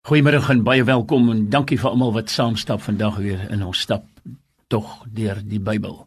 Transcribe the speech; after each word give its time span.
Goeiemôre 0.00 0.40
en 0.48 0.62
baie 0.64 0.80
welkom 0.88 1.26
en 1.28 1.40
dankie 1.52 1.76
vir 1.76 1.90
almal 1.90 2.14
wat 2.14 2.30
saamstap 2.32 2.80
vandag 2.80 3.18
weer 3.20 3.40
in 3.52 3.60
ons 3.60 3.82
stap 3.84 4.06
tog 4.72 4.94
deur 5.04 5.36
die 5.44 5.60
Bybel. 5.60 5.98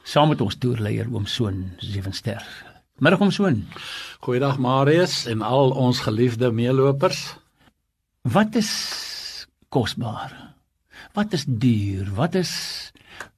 Saam 0.00 0.32
met 0.32 0.40
ons 0.40 0.56
toerleier 0.56 1.10
oom 1.12 1.26
Soon 1.28 1.74
Sewenster. 1.84 2.40
Middag 3.04 3.20
oom 3.20 3.30
Soon. 3.30 3.60
Goeiedag 4.24 4.56
Marius 4.64 5.26
en 5.28 5.44
al 5.44 5.74
ons 5.76 6.00
geliefde 6.06 6.48
meelopers. 6.56 7.20
Wat 8.24 8.56
is 8.56 8.72
kosbaar? 9.68 10.32
Wat 11.12 11.36
is 11.36 11.44
duur? 11.44 12.08
Wat 12.16 12.34
is 12.34 12.56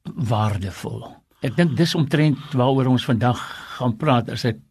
waardevol? 0.06 1.02
Ek 1.42 1.58
dink 1.58 1.74
dis 1.74 1.98
omtrent 1.98 2.54
waaroor 2.54 2.94
ons 2.94 3.10
vandag 3.10 3.42
gaan 3.74 3.98
praat 3.98 4.30
as 4.30 4.46
ek 4.54 4.62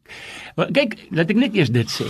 kyk, 0.56 0.96
laat 1.12 1.28
ek 1.28 1.44
net 1.44 1.60
eers 1.60 1.76
dit 1.76 2.00
sê. 2.00 2.08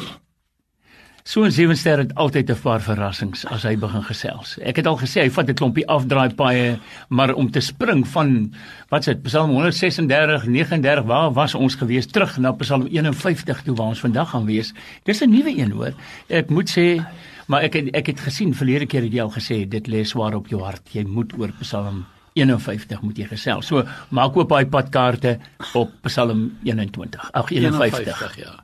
So 1.29 1.45
'n 1.45 1.51
sewe 1.51 1.75
ster 1.75 1.99
het 2.01 2.15
altyd 2.15 2.49
'n 2.49 2.61
paar 2.61 2.81
verrassings 2.81 3.45
as 3.45 3.61
hy 3.63 3.75
begin 3.77 4.01
gesels. 4.01 4.57
Ek 4.65 4.77
het 4.77 4.87
al 4.87 4.97
gesê 4.97 5.21
hy 5.21 5.29
vat 5.29 5.49
'n 5.49 5.53
klompie 5.53 5.85
afdraai 5.87 6.33
paaie, 6.33 6.79
maar 7.09 7.33
om 7.35 7.51
te 7.51 7.59
spring 7.59 8.07
van 8.07 8.51
wat 8.89 9.05
sê 9.05 9.13
Psalm 9.21 9.51
136, 9.51 10.47
39, 10.47 11.05
waar 11.05 11.31
was 11.31 11.53
ons 11.53 11.75
gewees 11.75 12.07
terug 12.07 12.37
na 12.37 12.51
Psalm 12.51 12.87
51 12.87 13.61
toe 13.61 13.75
waar 13.75 13.87
ons 13.87 13.99
vandag 13.99 14.29
gaan 14.29 14.45
wees. 14.45 14.73
Dis 15.03 15.21
'n 15.21 15.29
nuwe 15.29 15.57
een 15.57 15.71
hoor. 15.71 15.93
Ek 16.29 16.49
moet 16.49 16.69
sê, 16.77 17.05
maar 17.47 17.61
ek 17.61 17.73
het, 17.73 17.95
ek 17.95 18.07
het 18.07 18.19
gesien 18.19 18.53
verlede 18.53 18.85
keer 18.87 19.03
het 19.03 19.13
jy 19.13 19.21
al 19.21 19.31
gesê 19.31 19.69
dit 19.69 19.87
lê 19.87 20.03
swaar 20.03 20.33
op 20.33 20.47
jou 20.47 20.63
hart. 20.63 20.93
Jy 20.93 21.03
moet 21.03 21.33
oor 21.37 21.51
Psalm 21.59 22.05
51 22.33 23.01
moet 23.01 23.17
jy 23.17 23.25
gesels. 23.25 23.67
So 23.67 23.85
maak 24.09 24.35
oop 24.35 24.49
daai 24.49 24.65
padkaarte 24.65 25.39
op 25.73 25.91
Psalm 26.01 26.57
21. 26.63 27.31
Ag 27.31 27.51
51. 27.51 27.99
51 27.99 28.37
ja. 28.37 28.63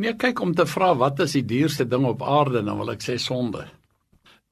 Nee, 0.00 0.16
kyk 0.16 0.40
om 0.40 0.54
te 0.56 0.64
vra 0.64 0.94
wat 0.96 1.20
is 1.26 1.36
die 1.36 1.44
duurste 1.44 1.84
ding 1.88 2.06
op 2.08 2.22
aarde, 2.24 2.62
dan 2.64 2.78
wil 2.80 2.92
ek 2.94 3.04
sê 3.04 3.18
sonde. 3.20 3.66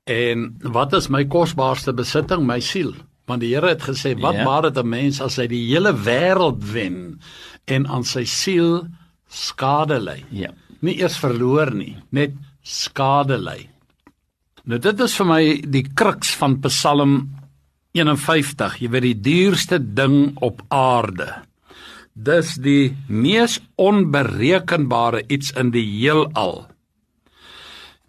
En 0.08 0.50
wat 0.74 0.92
is 0.96 1.08
my 1.12 1.24
kosbaarste 1.28 1.94
besitting? 1.96 2.44
My 2.48 2.60
siel. 2.64 2.92
Want 3.28 3.44
die 3.44 3.54
Here 3.54 3.72
het 3.72 3.84
gesê, 3.84 4.14
wat 4.20 4.36
ja. 4.36 4.44
baat 4.44 4.68
dit 4.68 4.84
'n 4.84 4.88
mens 4.88 5.20
as 5.20 5.36
hy 5.36 5.46
die 5.48 5.64
hele 5.68 5.92
wêreld 5.92 6.64
wen 6.72 7.20
en 7.66 7.86
aan 7.86 8.04
sy 8.04 8.24
siel 8.24 8.88
skade 9.28 10.00
ly? 10.00 10.24
Ja. 10.30 10.52
Nie 10.80 11.00
eers 11.00 11.18
verloor 11.18 11.74
nie, 11.74 11.96
net 12.10 12.32
skade 12.62 13.38
ly. 13.38 13.68
Nou 14.64 14.78
dit 14.78 15.00
is 15.00 15.16
vir 15.16 15.26
my 15.26 15.42
die 15.64 15.84
kruks 15.94 16.34
van 16.36 16.60
Psalm 16.60 17.34
51. 17.92 18.80
Jy 18.80 18.88
weet 18.88 19.02
die 19.02 19.20
duurste 19.20 19.78
ding 19.80 20.36
op 20.40 20.62
aarde 20.68 21.47
dis 22.18 22.56
die 22.58 22.96
mees 23.06 23.58
onberekenbare 23.78 25.22
iets 25.30 25.52
in 25.54 25.70
die 25.74 25.84
heelal. 25.86 26.66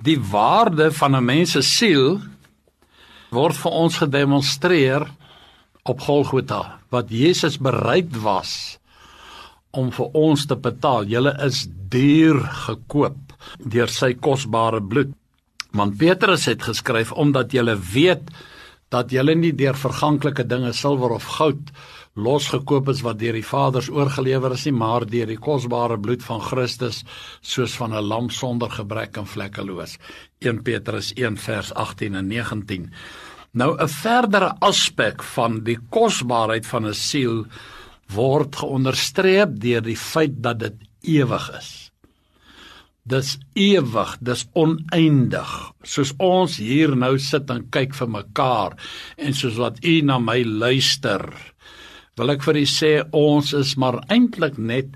Die 0.02 0.18
waarde 0.32 0.90
van 0.92 1.16
'n 1.16 1.26
mens 1.26 1.52
se 1.52 1.62
siel 1.62 2.20
word 3.30 3.58
vir 3.58 3.72
ons 3.72 3.98
gedemonstreer 3.98 5.08
op 5.84 6.02
Golgotha 6.02 6.80
wat 6.90 7.10
Jesus 7.10 7.58
bereid 7.58 8.22
was 8.22 8.80
om 9.72 9.92
vir 9.92 10.10
ons 10.14 10.46
te 10.46 10.56
betaal. 10.56 11.06
Julle 11.06 11.36
is 11.46 11.68
duur 11.90 12.42
gekoop 12.66 13.18
deur 13.58 13.88
sy 13.88 14.14
kosbare 14.14 14.82
bloed. 14.82 15.14
Want 15.72 15.98
Petrus 15.98 16.46
het 16.46 16.64
geskryf 16.66 17.12
omdat 17.12 17.52
julle 17.52 17.78
weet 17.94 18.32
dat 18.90 19.12
julle 19.14 19.36
nie 19.36 19.54
deur 19.54 19.78
verganklike 19.78 20.46
dinge 20.50 20.74
silwer 20.74 21.14
of 21.16 21.28
goud 21.38 21.72
losgekoop 22.20 22.90
is 22.90 23.04
wat 23.06 23.20
deur 23.22 23.38
die 23.38 23.46
Vaders 23.46 23.90
oorgelewer 23.94 24.56
is 24.56 24.66
nie, 24.68 24.76
maar 24.76 25.06
deur 25.08 25.30
die 25.30 25.40
kosbare 25.40 26.00
bloed 26.02 26.24
van 26.26 26.42
Christus, 26.42 27.04
soos 27.42 27.78
van 27.78 27.94
'n 27.94 28.04
lam 28.04 28.30
sonder 28.30 28.70
gebrek 28.70 29.18
en 29.18 29.26
vlekkeloos. 29.26 29.98
1 30.42 30.64
Petrus 30.64 31.14
1 31.16 31.38
vers 31.38 31.74
18 31.74 32.16
en 32.16 32.28
19. 32.28 32.92
Nou 33.54 33.78
'n 33.78 33.88
verdere 33.88 34.56
aspek 34.60 35.24
van 35.24 35.64
die 35.64 35.78
kosbaarheid 35.90 36.66
van 36.66 36.86
'n 36.86 36.94
siel 36.94 37.46
word 38.14 38.56
geonderstreep 38.56 39.60
deur 39.60 39.82
die 39.82 39.98
feit 39.98 40.42
dat 40.44 40.60
dit 40.60 40.76
ewig 41.02 41.52
is. 41.58 41.89
Dis 43.10 43.38
ewig, 43.58 44.18
dis 44.22 44.46
oneindig. 44.54 45.54
Soos 45.84 46.14
ons 46.22 46.58
hier 46.62 46.96
nou 46.96 47.16
sit 47.18 47.50
en 47.50 47.66
kyk 47.74 47.96
vir 47.98 48.12
mekaar 48.20 48.76
en 49.18 49.34
soos 49.34 49.58
wat 49.58 49.82
u 49.84 50.02
na 50.06 50.20
my 50.22 50.44
luister 50.46 51.26
wil 52.20 52.34
ek 52.34 52.44
vir 52.44 52.60
u 52.60 52.68
sê 52.68 52.94
ons 53.16 53.54
is 53.56 53.78
maar 53.80 54.02
eintlik 54.12 54.58
net 54.60 54.96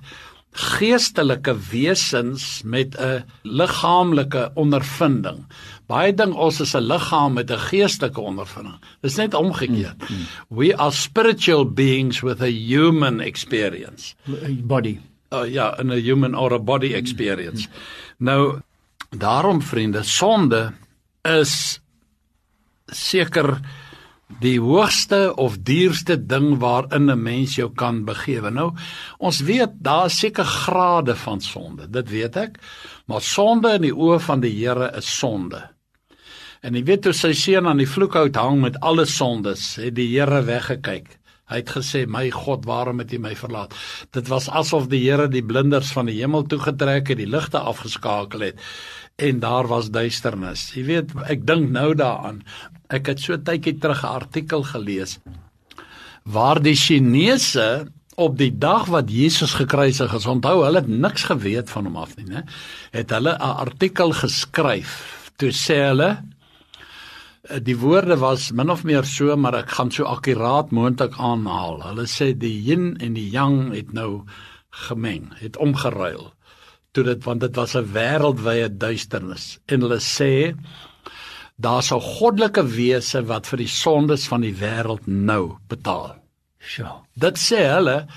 geestelike 0.54 1.56
wesens 1.72 2.62
met 2.64 2.96
'n 3.00 3.24
liggaamlike 3.44 4.52
ondervinding. 4.56 5.40
Baie 5.88 6.14
ding 6.14 6.34
ons 6.34 6.60
is 6.62 6.76
'n 6.76 6.88
liggaam 6.92 7.34
met 7.34 7.50
'n 7.50 7.66
geestelike 7.70 8.22
ondervinding. 8.22 8.78
Dis 9.02 9.16
net 9.16 9.34
omgekeerd. 9.34 9.98
Mm, 9.98 10.16
mm. 10.16 10.26
We 10.50 10.76
are 10.78 10.92
spiritual 10.92 11.66
beings 11.66 12.22
with 12.22 12.42
a 12.42 12.52
human 12.52 13.20
experience. 13.20 14.16
Body. 14.64 15.00
Uh, 15.34 15.48
ja, 15.50 15.72
in 15.80 15.92
a 15.92 15.98
human 15.98 16.36
or 16.36 16.54
a 16.54 16.60
body 16.60 16.94
experience. 16.94 17.68
Mm, 17.68 17.74
nou 18.18 18.60
daarom 19.10 19.62
vriende, 19.62 20.04
sonde 20.04 20.74
is 21.22 21.80
seker 22.86 23.58
die 24.42 24.60
hoogste 24.62 25.34
of 25.42 25.58
duurste 25.66 26.18
ding 26.18 26.58
waarin 26.60 27.10
'n 27.12 27.24
mens 27.24 27.56
jou 27.56 27.70
kan 27.74 28.06
begewe. 28.06 28.50
Nou, 28.50 28.74
ons 29.18 29.40
weet 29.40 29.70
daar 29.82 30.06
is 30.06 30.20
seker 30.20 30.46
grade 30.46 31.16
van 31.16 31.42
sonde. 31.42 31.90
Dit 31.90 32.10
weet 32.10 32.36
ek. 32.36 32.58
Maar 33.06 33.22
sonde 33.22 33.74
in 33.74 33.82
die 33.82 33.96
oë 33.96 34.20
van 34.20 34.40
die 34.40 34.66
Here 34.66 34.92
is 34.98 35.18
sonde. 35.18 35.70
En 36.62 36.76
jy 36.76 36.84
weet 36.84 37.04
hoe 37.06 37.14
sy 37.14 37.34
seun 37.34 37.68
aan 37.68 37.78
die 37.78 37.90
vloekhout 37.90 38.36
hang 38.36 38.62
met 38.62 38.80
alle 38.80 39.06
sondes, 39.06 39.76
het 39.76 39.96
die 39.96 40.20
Here 40.20 40.44
weggekyk. 40.44 41.20
Hy 41.52 41.60
het 41.62 41.70
gesê: 41.76 42.06
"My 42.08 42.30
God, 42.32 42.66
waarom 42.66 43.00
het 43.00 43.14
U 43.14 43.20
my 43.20 43.36
verlaat?" 43.36 43.74
Dit 44.12 44.28
was 44.28 44.50
asof 44.50 44.88
die 44.88 45.04
Here 45.04 45.28
die 45.28 45.44
blinders 45.44 45.92
van 45.92 46.06
die 46.06 46.20
hemel 46.22 46.44
toegetrek 46.44 47.08
het, 47.08 47.18
die 47.18 47.30
ligte 47.30 47.60
afgeskakel 47.60 48.40
het 48.40 48.60
en 49.16 49.40
daar 49.40 49.68
was 49.68 49.92
duisternis. 49.92 50.72
Jy 50.74 50.84
weet, 50.86 51.12
ek 51.30 51.46
dink 51.46 51.70
nou 51.70 51.94
daaraan. 51.94 52.42
Ek 52.90 53.08
het 53.08 53.20
so 53.20 53.38
tydjie 53.38 53.78
terug 53.78 54.04
'n 54.04 54.16
artikel 54.24 54.64
gelees 54.64 55.20
waar 56.24 56.62
die 56.62 56.76
Chinese 56.76 57.88
op 58.16 58.38
die 58.38 58.52
dag 58.58 58.86
wat 58.94 59.10
Jesus 59.12 59.54
gekruisig 59.58 60.14
is, 60.14 60.26
onthou 60.30 60.64
hulle 60.64 60.84
het 60.84 60.88
niks 60.88 61.24
geweet 61.24 61.70
van 61.70 61.90
hom 61.90 61.98
af 61.98 62.16
nie, 62.16 62.26
né? 62.30 62.44
Het 62.92 63.10
hulle 63.10 63.34
'n 63.34 63.58
artikel 63.66 64.14
geskryf 64.14 65.22
toe 65.38 65.50
sê 65.50 65.90
hulle 65.90 66.24
die 67.44 67.76
woorde 67.78 68.18
was 68.18 68.52
min 68.52 68.70
of 68.70 68.84
meer 68.84 69.04
so, 69.04 69.36
maar 69.36 69.56
ek 69.56 69.70
gaan 69.76 69.92
so 69.92 70.06
akkuraat 70.08 70.72
moontlik 70.72 71.18
aanhaal. 71.20 71.82
Hulle 71.90 72.08
sê 72.08 72.32
die 72.38 72.56
yin 72.70 72.94
en 73.04 73.14
die 73.14 73.30
yang 73.30 73.74
het 73.74 73.92
nou 73.94 74.24
gemeng, 74.88 75.34
het 75.42 75.58
omgeruil 75.58 76.32
toe 76.94 77.04
dit 77.08 77.24
want 77.26 77.42
dit 77.42 77.56
was 77.58 77.76
'n 77.76 77.90
wêreldwye 77.94 78.68
duisternis 78.78 79.46
en 79.66 79.82
hulle 79.82 80.00
sê 80.00 80.56
daar's 81.58 81.92
'n 81.92 82.00
goddelike 82.00 82.64
wese 82.78 83.22
wat 83.32 83.48
vir 83.48 83.58
die 83.58 83.74
sondes 83.84 84.28
van 84.28 84.42
die 84.42 84.54
wêreld 84.54 85.08
nou 85.08 85.58
betaal. 85.68 86.16
Sjoe. 86.60 87.02
Dit 87.16 87.38
sê 87.38 87.60
hulle 87.76 88.08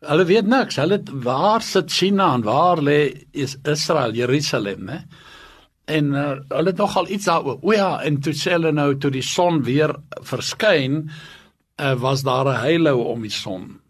hulle 0.00 0.24
weet 0.24 0.46
niks. 0.46 0.76
Hulle 0.76 1.02
waar 1.12 1.62
sit 1.62 1.90
China 1.90 2.34
en 2.34 2.42
waar 2.42 2.76
lê 2.76 3.24
is 3.32 3.56
Israel, 3.64 4.12
Jerusalem, 4.12 4.84
né? 4.84 5.04
En 5.84 6.04
uh, 6.16 6.32
hulle 6.48 6.72
het 6.72 6.80
nogal 6.80 7.08
iets 7.08 7.28
daaroor. 7.28 7.58
O 7.60 7.72
ja, 7.72 8.02
en 8.02 8.20
toe 8.24 8.32
sê 8.32 8.56
hulle 8.56 8.72
nou 8.72 8.94
toe 8.98 9.10
die 9.12 9.24
son 9.24 9.62
weer 9.66 9.92
verskyn, 10.24 11.10
uh, 11.80 11.94
was 12.00 12.22
daar 12.24 12.48
'n 12.48 12.60
heilou 12.64 13.04
om 13.04 13.22
die 13.22 13.30
son. 13.30 13.84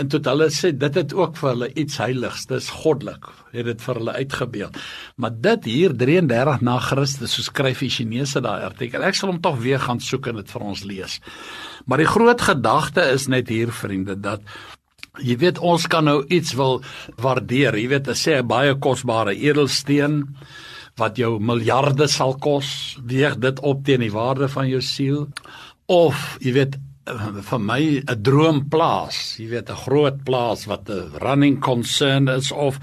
En 0.00 0.08
tot 0.08 0.24
hulle 0.24 0.46
sê 0.48 0.70
dit 0.72 0.94
het 0.96 1.12
ook 1.12 1.36
vir 1.36 1.50
hulle 1.50 1.68
iets 1.76 1.98
heiligs, 2.00 2.46
dis 2.48 2.70
goddelik, 2.72 3.26
het 3.52 3.66
dit 3.68 3.82
vir 3.84 3.98
hulle 4.00 4.12
uitgebeeld. 4.12 4.78
Maar 5.20 5.34
dit 5.44 5.64
hier 5.64 5.96
33 5.96 6.60
na 6.64 6.78
Christus, 6.78 7.34
so 7.36 7.42
skryf 7.42 7.82
die 7.84 7.90
Chinese 7.90 8.40
daai 8.40 8.64
artikel. 8.64 9.04
Ek 9.04 9.18
sal 9.18 9.28
hom 9.28 9.42
tog 9.44 9.58
weer 9.60 9.78
gaan 9.82 10.00
soek 10.00 10.26
en 10.26 10.40
dit 10.40 10.50
vir 10.50 10.64
ons 10.72 10.84
lees. 10.88 11.20
Maar 11.84 11.98
die 11.98 12.08
groot 12.08 12.40
gedagte 12.40 13.04
is 13.12 13.28
net 13.28 13.52
hier 13.52 13.72
vriende 13.72 14.16
dat 14.16 14.40
jy 15.20 15.36
weet 15.36 15.58
ons 15.58 15.84
kan 15.90 16.04
nou 16.04 16.24
iets 16.32 16.54
wil 16.56 16.80
waardeer. 17.20 17.76
Jy 17.76 17.88
weet, 17.92 18.08
as 18.08 18.24
sê 18.24 18.40
'n 18.40 18.46
baie 18.46 18.74
kosbare 18.78 19.34
edelsteen 19.36 20.36
wat 21.00 21.18
jou 21.18 21.38
miljarde 21.40 22.06
sal 22.08 22.36
kos, 22.38 22.98
weeg 23.02 23.38
dit 23.42 23.60
op 23.66 23.84
teen 23.84 24.04
die 24.04 24.12
waarde 24.12 24.48
van 24.52 24.68
jou 24.68 24.82
siel 24.84 25.26
of 25.90 26.38
jy 26.44 26.52
weet 26.54 26.78
vir 27.50 27.60
my 27.60 27.82
'n 28.06 28.22
droomplaas, 28.22 29.38
jy 29.40 29.48
weet 29.48 29.70
'n 29.70 29.82
groot 29.84 30.18
plaas 30.24 30.66
wat 30.66 30.88
'n 30.88 31.18
running 31.18 31.58
concern 31.60 32.28
is 32.28 32.52
of 32.52 32.78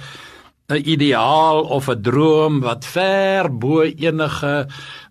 'n 0.69 0.83
ideaal 0.83 1.63
of 1.63 1.87
'n 1.89 2.01
droom 2.01 2.59
wat 2.59 2.85
ver 2.85 3.49
bo 3.49 3.83
enige 3.83 4.67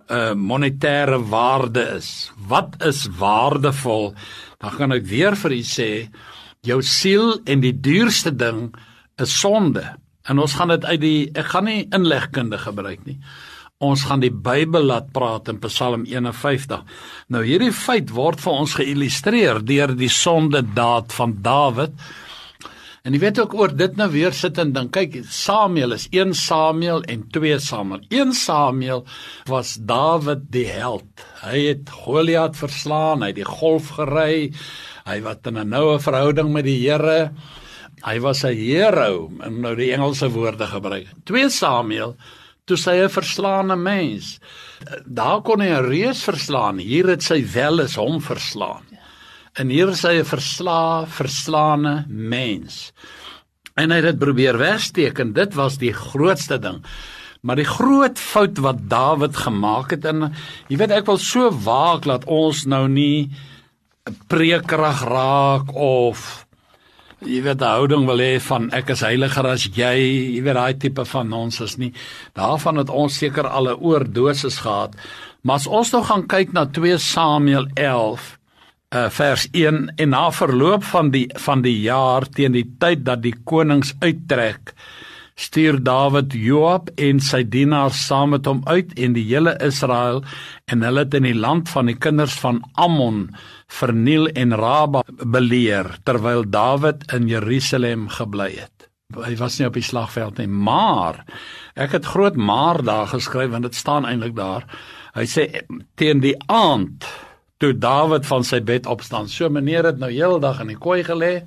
'n 0.09 0.15
uh, 0.15 0.35
monetêre 0.35 1.19
waarde 1.19 1.83
is. 1.97 2.31
Wat 2.49 2.77
is 2.85 3.09
waardevol? 3.19 4.15
Dan 4.59 4.71
gaan 4.71 4.93
ek 4.93 5.07
weer 5.07 5.37
vir 5.37 5.53
u 5.53 5.63
sê, 5.63 6.09
jou 6.63 6.83
siel 6.83 7.41
en 7.45 7.61
die 7.61 7.81
duurste 7.81 8.37
ding 8.37 8.75
is 9.17 9.41
sonde. 9.41 9.97
En 10.27 10.39
ons 10.43 10.55
gaan 10.55 10.69
dit 10.75 10.85
uit 10.85 11.01
die 11.01 11.31
ek 11.35 11.53
gaan 11.55 11.69
nie 11.71 11.87
inlegkunde 11.95 12.59
gebruik 12.59 13.07
nie. 13.07 13.21
ons 13.79 14.07
gaan 14.09 14.23
die 14.23 14.33
Bybel 14.33 14.87
laat 14.89 15.11
praat 15.13 15.51
in 15.53 15.59
Psalm 15.61 16.07
51. 16.09 16.85
Nou 17.29 17.43
hierdie 17.45 17.75
feit 17.77 18.09
word 18.17 18.41
vir 18.41 18.55
ons 18.63 18.77
geïllustreer 18.79 19.61
deur 19.69 19.93
die 19.93 20.09
sondedaad 20.09 21.13
van 21.13 21.35
Dawid. 21.45 21.93
En 23.05 23.15
jy 23.15 23.21
weet 23.23 23.39
ook 23.39 23.53
oor 23.55 23.75
dit 23.77 23.99
nou 24.01 24.09
weer 24.11 24.33
sit 24.35 24.57
en 24.59 24.73
dink, 24.75 24.95
kyk, 24.97 25.21
Samuel 25.31 25.95
is 25.95 26.09
1 26.11 26.33
Samuel 26.35 27.05
en 27.07 27.21
2 27.37 27.59
Samuel. 27.63 28.01
1 28.09 28.33
Samuel 28.35 29.05
was 29.47 29.77
Dawid 29.77 30.49
die 30.51 30.67
held. 30.73 31.07
Hy 31.45 31.61
het 31.69 31.93
Goliat 32.01 32.57
verslaan, 32.59 33.23
hy 33.23 33.31
het 33.31 33.39
die 33.39 33.47
golf 33.47 33.93
gery. 34.01 34.51
Hy 35.07 35.21
wat 35.23 35.47
in 35.47 35.61
'n 35.61 35.69
noue 35.69 36.01
verhouding 36.01 36.51
met 36.51 36.65
die 36.65 36.81
Here. 36.81 37.31
Hy 38.05 38.19
was 38.21 38.45
'n 38.45 38.55
hero, 38.55 39.31
en 39.41 39.61
nou 39.61 39.75
die 39.75 39.93
Engelse 39.93 40.29
woorde 40.31 40.67
gebruik. 40.67 41.07
2 41.25 41.49
Samuel 41.51 42.17
toe 42.67 42.77
sy 42.77 42.97
'n 43.03 43.09
verslaane 43.09 43.77
mens. 43.77 44.39
Daar 45.07 45.41
kon 45.43 45.61
hy 45.61 45.71
'n 45.71 45.89
reus 45.89 46.23
verslaan. 46.23 46.79
Hier 46.79 47.07
het 47.07 47.23
sy 47.23 47.45
wel 47.53 47.81
is 47.81 47.97
hom 47.97 48.21
verslaan. 48.21 48.85
En 49.55 49.69
hier 49.69 49.89
is 49.89 50.03
hy 50.03 50.21
'n 50.21 50.25
verslaa, 50.25 51.07
verslaane 51.07 52.05
mens. 52.09 52.93
En 53.77 53.91
hy 53.91 53.97
het 53.97 54.05
dit 54.05 54.19
probeer 54.19 54.59
wegsteek 54.59 55.19
en 55.19 55.33
dit 55.33 55.55
was 55.55 55.79
die 55.79 55.93
grootste 55.93 56.59
ding. 56.59 56.85
Maar 57.43 57.57
die 57.57 57.69
groot 57.69 58.19
fout 58.19 58.59
wat 58.59 58.89
Dawid 58.89 59.37
gemaak 59.37 59.91
het 59.91 60.05
en 60.05 60.33
jy 60.69 60.77
weet 60.77 60.91
ek 60.91 61.07
wil 61.07 61.19
so 61.19 61.51
waak 61.51 62.05
dat 62.05 62.25
ons 62.25 62.65
nou 62.67 62.89
nie 62.89 63.31
preekrag 64.29 65.05
raak 65.05 65.75
of 65.75 66.46
jy 67.25 67.41
weet 67.45 67.61
die 67.63 67.69
houding 67.69 68.05
wil 68.09 68.21
hê 68.21 68.37
van 68.45 68.69
ek 68.77 68.91
is 68.93 69.05
heiliger 69.07 69.47
as 69.49 69.67
jy, 69.73 69.95
jy 70.37 70.43
weet 70.45 70.59
daai 70.59 70.75
tipe 70.81 71.05
van 71.09 71.33
ons 71.33 71.61
is 71.65 71.77
nie. 71.81 71.93
Daarvan 72.37 72.83
het 72.83 72.91
ons 72.91 73.17
seker 73.17 73.49
al 73.49 73.69
'n 73.73 73.81
oordosis 73.81 74.59
gehad. 74.59 74.95
Maar 75.43 75.57
as 75.57 75.67
ons 75.67 75.93
nou 75.93 76.03
gaan 76.05 76.27
kyk 76.27 76.53
na 76.53 76.67
2 76.67 76.99
Samuel 76.99 77.67
11 77.75 78.39
uh, 78.93 79.05
eh, 79.05 79.11
vers 79.11 79.49
1 79.53 79.93
en 79.97 80.09
na 80.09 80.31
verloop 80.31 80.85
van 80.85 81.11
die 81.11 81.27
van 81.35 81.63
die 81.63 81.81
jaar 81.83 82.29
teen 82.29 82.53
die 82.53 82.69
tyd 82.79 83.05
dat 83.05 83.23
die 83.23 83.35
konings 83.45 83.95
uittrek 84.01 84.75
stuur 85.37 85.83
Dawid 85.85 86.33
Joab 86.33 86.89
en 86.97 87.21
sy 87.21 87.43
dienaars 87.45 87.99
saam 88.09 88.33
met 88.33 88.47
hom 88.49 88.63
uit 88.65 88.95
en 88.97 89.17
die 89.17 89.25
hele 89.29 89.53
Israel 89.65 90.23
en 90.73 90.85
hulle 90.87 91.05
het 91.05 91.17
in 91.19 91.29
die 91.29 91.37
land 91.37 91.69
van 91.69 91.91
die 91.91 91.97
kinders 92.01 92.39
van 92.41 92.63
Ammon 92.81 93.29
verniel 93.79 94.31
en 94.33 94.57
Raba 94.57 95.05
beleer 95.21 95.93
terwyl 96.09 96.47
Dawid 96.49 97.05
in 97.13 97.29
Jerusalem 97.29 98.09
gebly 98.17 98.55
het. 98.57 98.89
Hy 99.15 99.37
was 99.39 99.61
nie 99.61 99.69
op 99.69 99.77
die 99.77 99.85
slagveld 99.87 100.41
nie, 100.41 100.49
maar 100.49 101.21
ek 101.79 101.99
het 102.01 102.09
groot 102.17 102.37
maar 102.41 102.81
daar 102.83 103.07
geskryf 103.13 103.53
want 103.53 103.69
dit 103.69 103.77
staan 103.77 104.09
eintlik 104.09 104.35
daar. 104.39 104.65
Hy 105.15 105.29
sê 105.31 105.47
teen 106.01 106.25
die 106.25 106.35
aand 106.51 107.07
toe 107.63 107.73
Dawid 107.77 108.27
van 108.29 108.45
sy 108.45 108.61
bed 108.65 108.89
opstaan. 108.89 109.29
So 109.29 109.49
meneer 109.53 109.87
het 109.93 110.01
nou 110.01 110.11
heeldag 110.13 110.65
in 110.65 110.73
die 110.73 110.81
kooi 110.81 111.03
gelê 111.05 111.45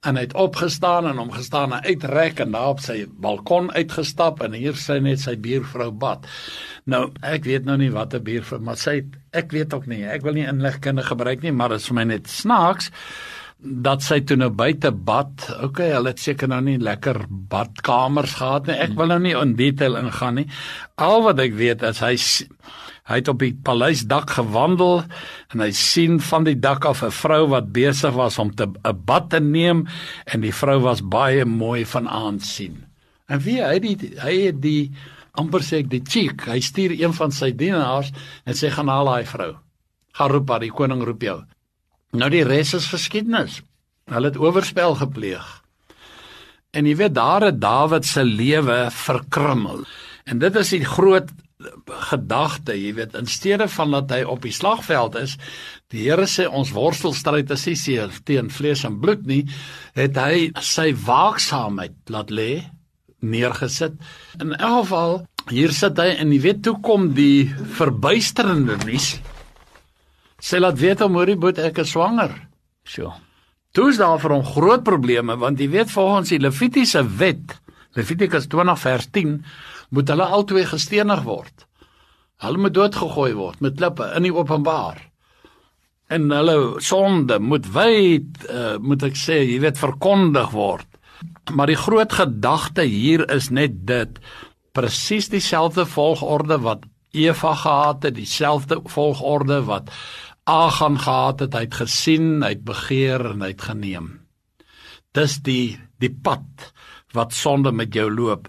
en 0.00 0.16
hy 0.16 0.22
het 0.24 0.34
opgestaan 0.38 1.04
en 1.10 1.18
hom 1.20 1.32
gestaan 1.34 1.74
en 1.76 1.84
uitrek 1.84 2.38
en 2.40 2.54
daar 2.54 2.72
op 2.72 2.78
sy 2.80 3.02
balkon 3.20 3.68
uitgestap 3.74 4.40
en 4.44 4.56
hier 4.56 4.78
sy 4.80 4.96
net 5.04 5.20
sy 5.20 5.34
buurvrou 5.36 5.90
bad. 5.92 6.24
Nou, 6.88 7.10
ek 7.20 7.44
weet 7.44 7.68
nou 7.68 7.76
nie 7.76 7.90
wat 7.92 8.14
'n 8.14 8.24
buurvrou, 8.24 8.60
maar 8.64 8.80
sy 8.80 9.04
ek 9.32 9.52
weet 9.52 9.74
ook 9.74 9.86
nie. 9.86 10.04
Ek 10.04 10.22
wil 10.22 10.32
nie 10.32 10.48
inlegkunde 10.48 11.02
gebruik 11.02 11.42
nie, 11.42 11.52
maar 11.52 11.68
dit 11.68 11.80
is 11.80 11.88
vir 11.88 11.94
my 11.94 12.04
net 12.04 12.28
snaaks 12.28 12.90
dat 13.60 14.02
sy 14.02 14.20
toe 14.24 14.36
nou 14.40 14.48
buite 14.50 14.90
bad. 14.92 15.44
Okay, 15.66 15.90
hulle 15.92 16.14
het 16.14 16.22
seker 16.22 16.48
nou 16.48 16.60
nie 16.64 16.78
lekker 16.80 17.26
badkamers 17.28 18.38
gehad 18.40 18.70
nie. 18.70 18.78
Ek 18.80 18.94
wil 18.96 19.12
nou 19.12 19.18
nie 19.20 19.36
in 19.36 19.56
detail 19.58 19.98
ingaan 20.00 20.40
nie. 20.40 20.46
Al 20.96 21.24
wat 21.26 21.42
ek 21.42 21.56
weet 21.58 21.84
is 21.86 22.00
hy 22.04 22.16
Hy 23.10 23.16
het 23.18 23.28
op 23.32 23.40
die 23.42 23.56
paleisdak 23.66 24.30
gewandel 24.36 25.00
en 25.50 25.62
hy 25.64 25.72
sien 25.74 26.20
van 26.22 26.44
die 26.46 26.54
dak 26.54 26.84
af 26.86 27.02
'n 27.02 27.10
vrou 27.10 27.48
wat 27.50 27.72
besig 27.74 28.14
was 28.14 28.38
om 28.38 28.52
'n 28.54 29.02
bad 29.04 29.30
te 29.30 29.40
neem 29.40 29.88
en 30.26 30.40
die 30.40 30.54
vrou 30.54 30.78
was 30.80 31.02
baie 31.02 31.44
mooi 31.44 31.84
van 31.84 32.08
aansien. 32.08 32.86
En 33.26 33.40
wie 33.40 33.58
hy 33.62 33.78
die 33.78 33.96
hy 34.18 34.34
het 34.46 34.60
die 34.62 34.92
amper 35.32 35.60
sê 35.60 35.82
ek 35.82 35.90
die 35.90 36.02
chick, 36.06 36.46
hy 36.46 36.60
stuur 36.60 36.90
een 36.90 37.12
van 37.12 37.32
sy 37.32 37.50
dienaars 37.50 38.12
en 38.44 38.54
sê 38.54 38.70
gaan 38.70 38.88
haal 38.88 39.04
daai 39.04 39.24
vrou. 39.24 39.56
Gaan 40.12 40.30
roep 40.30 40.48
haar, 40.50 40.60
die 40.60 40.70
koning 40.70 41.02
roep 41.02 41.22
jou. 41.22 41.42
Nou 42.10 42.30
die 42.32 42.44
res 42.46 42.74
is 42.74 42.90
geskiedenis. 42.90 43.60
Hulle 44.10 44.32
het 44.32 44.38
oorspel 44.40 44.96
gepleeg. 44.98 45.46
En 46.74 46.86
jy 46.86 46.96
weet 46.98 47.14
daar 47.14 47.46
het 47.46 47.60
Dawid 47.62 48.06
se 48.06 48.24
lewe 48.24 48.88
verkrummel. 48.94 49.84
En 50.26 50.38
dit 50.38 50.56
is 50.56 50.74
die 50.74 50.84
groot 50.86 51.30
gedagte, 52.10 52.74
jy 52.78 52.94
weet, 52.96 53.14
in 53.18 53.28
steede 53.28 53.66
van 53.68 53.92
dat 53.92 54.12
hy 54.14 54.20
op 54.24 54.42
die 54.46 54.54
slagveld 54.54 55.18
is, 55.20 55.36
die 55.92 56.06
Here 56.06 56.26
sê 56.30 56.46
ons 56.48 56.72
worstelstryd 56.72 57.50
is 57.52 57.66
nie 57.68 57.98
teen 58.24 58.50
vlees 58.50 58.84
en 58.88 59.00
bloed 59.02 59.26
nie, 59.28 59.42
het 59.98 60.16
hy 60.16 60.50
sy 60.64 60.92
waaksaamheid 60.94 61.96
laat 62.08 62.30
lê 62.30 62.62
neergesit. 63.20 63.98
In 64.40 64.54
elk 64.56 64.86
geval, 64.86 65.18
hier 65.50 65.74
sit 65.76 65.98
hy 66.00 66.14
en 66.16 66.32
jy 66.32 66.40
weet 66.40 66.62
toe 66.64 66.78
kom 66.80 67.10
die 67.14 67.50
verbuisterende 67.76 68.78
nuus. 68.86 69.18
Sê 70.40 70.60
laat 70.60 70.78
weet 70.80 71.02
hom 71.04 71.18
hoorie 71.20 71.38
boet 71.38 71.60
ek 71.60 71.82
is 71.84 71.92
swanger. 71.92 72.32
So. 72.84 73.12
Toe 73.76 73.90
is 73.92 74.00
daar 74.00 74.18
vir 74.18 74.34
hom 74.34 74.46
groot 74.46 74.82
probleme 74.86 75.36
want 75.38 75.60
jy 75.60 75.68
weet 75.70 75.92
volgens 75.92 76.32
die 76.32 76.40
Levitiese 76.42 77.04
wet, 77.20 77.54
Levitikus 77.94 78.48
20 78.50 78.78
vers 78.80 79.06
10 79.14 79.36
moet 79.94 80.10
hulle 80.10 80.26
albei 80.26 80.64
gestenig 80.66 81.22
word. 81.26 81.66
Hulle 82.40 82.62
moet 82.62 82.74
doodgegooi 82.74 83.32
word 83.36 83.62
met 83.62 83.78
klippe 83.78 84.06
in 84.16 84.26
die 84.26 84.34
openbaar. 84.34 85.00
En 86.10 86.30
hulle 86.34 86.56
sonde 86.82 87.38
moet 87.38 87.66
wyd 87.74 88.46
uh, 88.48 88.76
moet 88.82 89.04
ek 89.10 89.18
sê, 89.18 89.42
jy 89.44 89.60
weet 89.62 89.78
verkondig 89.78 90.54
word. 90.54 90.86
Maar 91.52 91.70
die 91.70 91.78
groot 91.78 92.14
gedagte 92.16 92.86
hier 92.88 93.26
is 93.30 93.50
net 93.54 93.82
dit 93.86 94.18
presies 94.74 95.28
dieselfde 95.30 95.84
volgorde 95.86 96.58
wat 96.64 96.86
Eva 97.14 97.54
gehad 97.58 98.06
het, 98.06 98.14
dieselfde 98.14 98.80
volgorde 98.86 99.60
wat 99.66 99.90
Agan 100.48 100.98
gehad 100.98 101.40
het, 101.44 101.54
hy 101.54 101.66
het 101.66 101.78
gesien, 101.82 102.42
hy 102.42 102.54
het 102.54 102.64
begeer 102.66 103.32
en 103.32 103.44
hy 103.44 103.52
het 103.52 103.64
geneem. 103.68 104.10
Dis 105.16 105.40
die 105.44 105.78
die 106.00 106.12
pad 106.12 106.70
wat 107.12 107.34
sonde 107.36 107.72
met 107.72 107.94
jou 107.94 108.08
loop. 108.08 108.48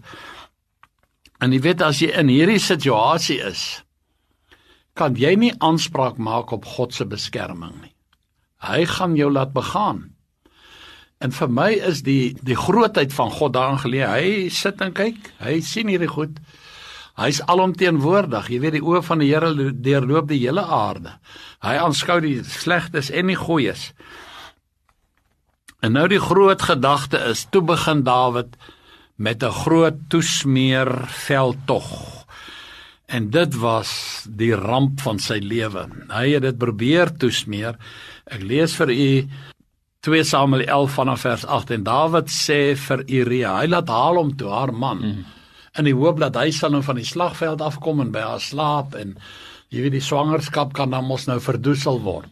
En 1.41 1.51
jy 1.51 1.59
weet 1.65 1.81
as 1.83 1.99
jy 1.99 2.11
in 2.15 2.29
hierdie 2.31 2.61
situasie 2.61 3.41
is, 3.43 3.81
kan 4.95 5.17
jy 5.19 5.33
nie 5.39 5.51
aanspraak 5.59 6.19
maak 6.21 6.51
op 6.55 6.67
God 6.77 6.93
se 6.95 7.07
beskerming 7.07 7.73
nie. 7.81 7.93
Hy 8.61 8.85
gaan 8.85 9.17
jou 9.17 9.31
laat 9.31 9.53
begaan. 9.55 10.11
En 11.21 11.33
vir 11.33 11.49
my 11.53 11.69
is 11.89 12.03
die 12.05 12.33
die 12.45 12.57
grootheid 12.57 13.13
van 13.13 13.31
God 13.33 13.55
daarin 13.57 13.81
geleë. 13.81 14.09
Hy 14.09 14.49
sit 14.53 14.81
en 14.81 14.93
kyk, 14.93 15.17
hy 15.41 15.59
sien 15.65 15.89
hierdie 15.89 16.09
goed. 16.09 16.37
Hy's 17.21 17.41
alomteenwoordig. 17.45 18.49
Jy 18.49 18.59
weet 18.63 18.77
die 18.79 18.85
oë 18.85 19.03
van 19.05 19.21
die 19.21 19.29
Here 19.29 19.51
deurloop 19.53 20.29
die 20.31 20.41
hele 20.41 20.63
aarde. 20.65 21.17
Hy 21.61 21.75
aanskou 21.77 22.19
die 22.23 22.39
slegtes 22.47 23.11
en 23.13 23.29
die 23.29 23.37
goeies. 23.37 23.91
En 25.81 25.93
nou 25.97 26.07
die 26.09 26.21
groot 26.21 26.61
gedagte 26.61 27.21
is, 27.31 27.47
toe 27.49 27.61
begin 27.65 28.03
Dawid 28.05 28.57
met 29.17 29.43
'n 29.43 29.51
groot 29.65 29.97
toesmeer 30.09 30.89
veldtog. 31.07 32.25
En 33.05 33.29
dit 33.29 33.55
was 33.55 34.25
die 34.29 34.55
ramp 34.55 35.01
van 35.01 35.19
sy 35.19 35.39
lewe. 35.41 35.89
Hy 36.09 36.29
het 36.33 36.41
dit 36.41 36.57
probeer 36.57 37.17
toesmeer. 37.17 37.75
Ek 38.25 38.41
lees 38.41 38.75
vir 38.75 38.89
u 38.89 39.29
2 39.99 40.23
Samuel 40.23 40.63
11 40.65 40.93
vanaf 40.93 41.21
vers 41.21 41.45
8 41.45 41.71
en 41.71 41.83
Dawid 41.83 42.29
sê 42.29 42.75
vir 42.75 43.03
Uria, 43.07 43.57
hy 43.59 43.67
laat 43.67 43.89
haal 43.89 44.15
hom 44.15 44.35
toe 44.37 44.49
haar 44.49 44.73
man 44.73 44.97
mm. 44.97 45.25
In 45.79 45.87
die 45.87 45.95
hoop 45.95 46.19
dat 46.19 46.35
hy 46.35 46.49
sal 46.51 46.73
nou 46.73 46.83
van 46.83 46.99
die 46.99 47.07
slagveld 47.07 47.61
afkom 47.61 48.01
en 48.03 48.11
by 48.11 48.23
haar 48.25 48.43
slaap 48.43 48.95
en 48.99 49.15
jy 49.71 49.85
weet 49.85 49.95
die 49.95 50.03
swangerskap 50.03 50.73
kan 50.75 50.91
dan 50.91 51.07
mos 51.07 51.27
nou 51.29 51.39
verdoesel 51.39 52.01
word. 52.03 52.29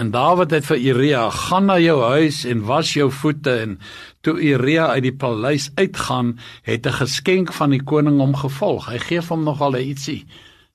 En 0.00 0.10
Dawid 0.14 0.50
het 0.54 0.64
vir 0.64 0.78
Uria: 0.94 1.30
"Gaan 1.30 1.66
na 1.66 1.76
jou 1.78 2.00
huis 2.02 2.44
en 2.44 2.64
was 2.64 2.94
jou 2.94 3.10
voete." 3.12 3.52
En 3.52 3.80
toe 4.20 4.40
Uria 4.40 4.86
uit 4.96 5.02
die 5.02 5.12
paleis 5.12 5.70
uitgaan, 5.74 6.38
het 6.62 6.86
'n 6.86 6.92
geskenk 7.04 7.52
van 7.52 7.70
die 7.70 7.82
koning 7.82 8.18
hom 8.18 8.34
gevolg. 8.34 8.88
Hy 8.88 8.98
gee 8.98 9.20
hom 9.28 9.44
nogal 9.44 9.76
ietsie 9.76 10.26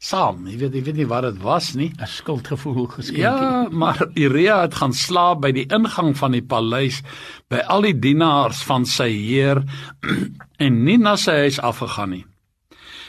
saam. 0.05 0.45
Jy 0.50 0.57
weet, 0.62 0.75
jy 0.77 0.83
weet 0.85 1.00
nie 1.00 1.07
wat 1.09 1.25
dit 1.25 1.39
was 1.43 1.74
nie. 1.74 1.91
'n 1.97 2.07
Skuldgevoel 2.07 2.88
geskenk. 2.88 3.17
Ja, 3.17 3.67
maar 3.71 4.07
Uria 4.13 4.62
het 4.62 4.75
gaan 4.75 4.93
slaap 4.93 5.41
by 5.41 5.51
die 5.51 5.65
ingang 5.65 6.15
van 6.17 6.31
die 6.31 6.43
paleis 6.43 7.01
by 7.50 7.63
al 7.67 7.81
die 7.81 8.00
dienaars 8.00 8.63
van 8.63 8.85
sy 8.85 9.09
heer 9.09 9.63
en 10.65 10.83
nie 10.83 10.97
na 10.97 11.15
sy 11.15 11.31
huis 11.45 11.59
afgegaan 11.59 12.09
nie. 12.09 12.25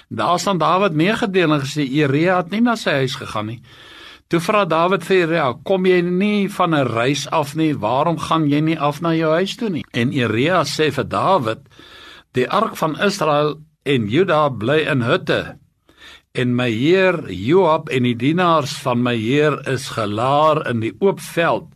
Daar 0.09 0.39
staan 0.39 0.59
Dawid 0.59 0.95
meegedeel 0.95 1.53
en 1.53 1.61
gesê 1.61 1.85
Uria 1.85 2.37
het 2.37 2.51
nie 2.51 2.61
na 2.61 2.77
sy 2.77 2.91
huis 3.03 3.17
gegaan 3.19 3.47
nie. 3.47 3.61
Toe 4.29 4.41
vra 4.41 4.65
Dawid 4.65 5.05
vir 5.05 5.27
Uria, 5.27 5.53
"Kom 5.65 5.87
jy 5.87 6.01
nie 6.01 6.49
van 6.49 6.75
'n 6.75 6.87
reis 6.87 7.29
af 7.31 7.55
nie? 7.55 7.75
Waarom 7.75 8.19
gaan 8.19 8.49
jy 8.49 8.61
nie 8.61 8.79
af 8.79 9.01
na 9.01 9.15
jou 9.15 9.31
huis 9.31 9.57
toe 9.57 9.69
nie?" 9.71 9.85
En 9.93 10.13
Uria 10.13 10.63
sê 10.65 10.93
vir 10.93 11.05
Dawid, 11.05 11.59
"Die 12.33 12.51
ark 12.51 12.77
van 12.77 13.01
Israel 13.01 13.61
en 13.85 14.09
Juda 14.09 14.49
bly 14.49 14.79
in 14.79 15.03
hutte 15.03 15.59
en 16.37 16.53
my 16.57 16.69
heer 16.71 17.17
Joab 17.33 17.89
en 17.89 18.05
die 18.05 18.17
dienaars 18.19 18.77
van 18.85 19.01
my 19.05 19.15
heer 19.17 19.57
is 19.71 19.89
gelaar 19.97 20.61
in 20.69 20.83
die 20.85 20.93
oop 21.01 21.23
veld. 21.33 21.71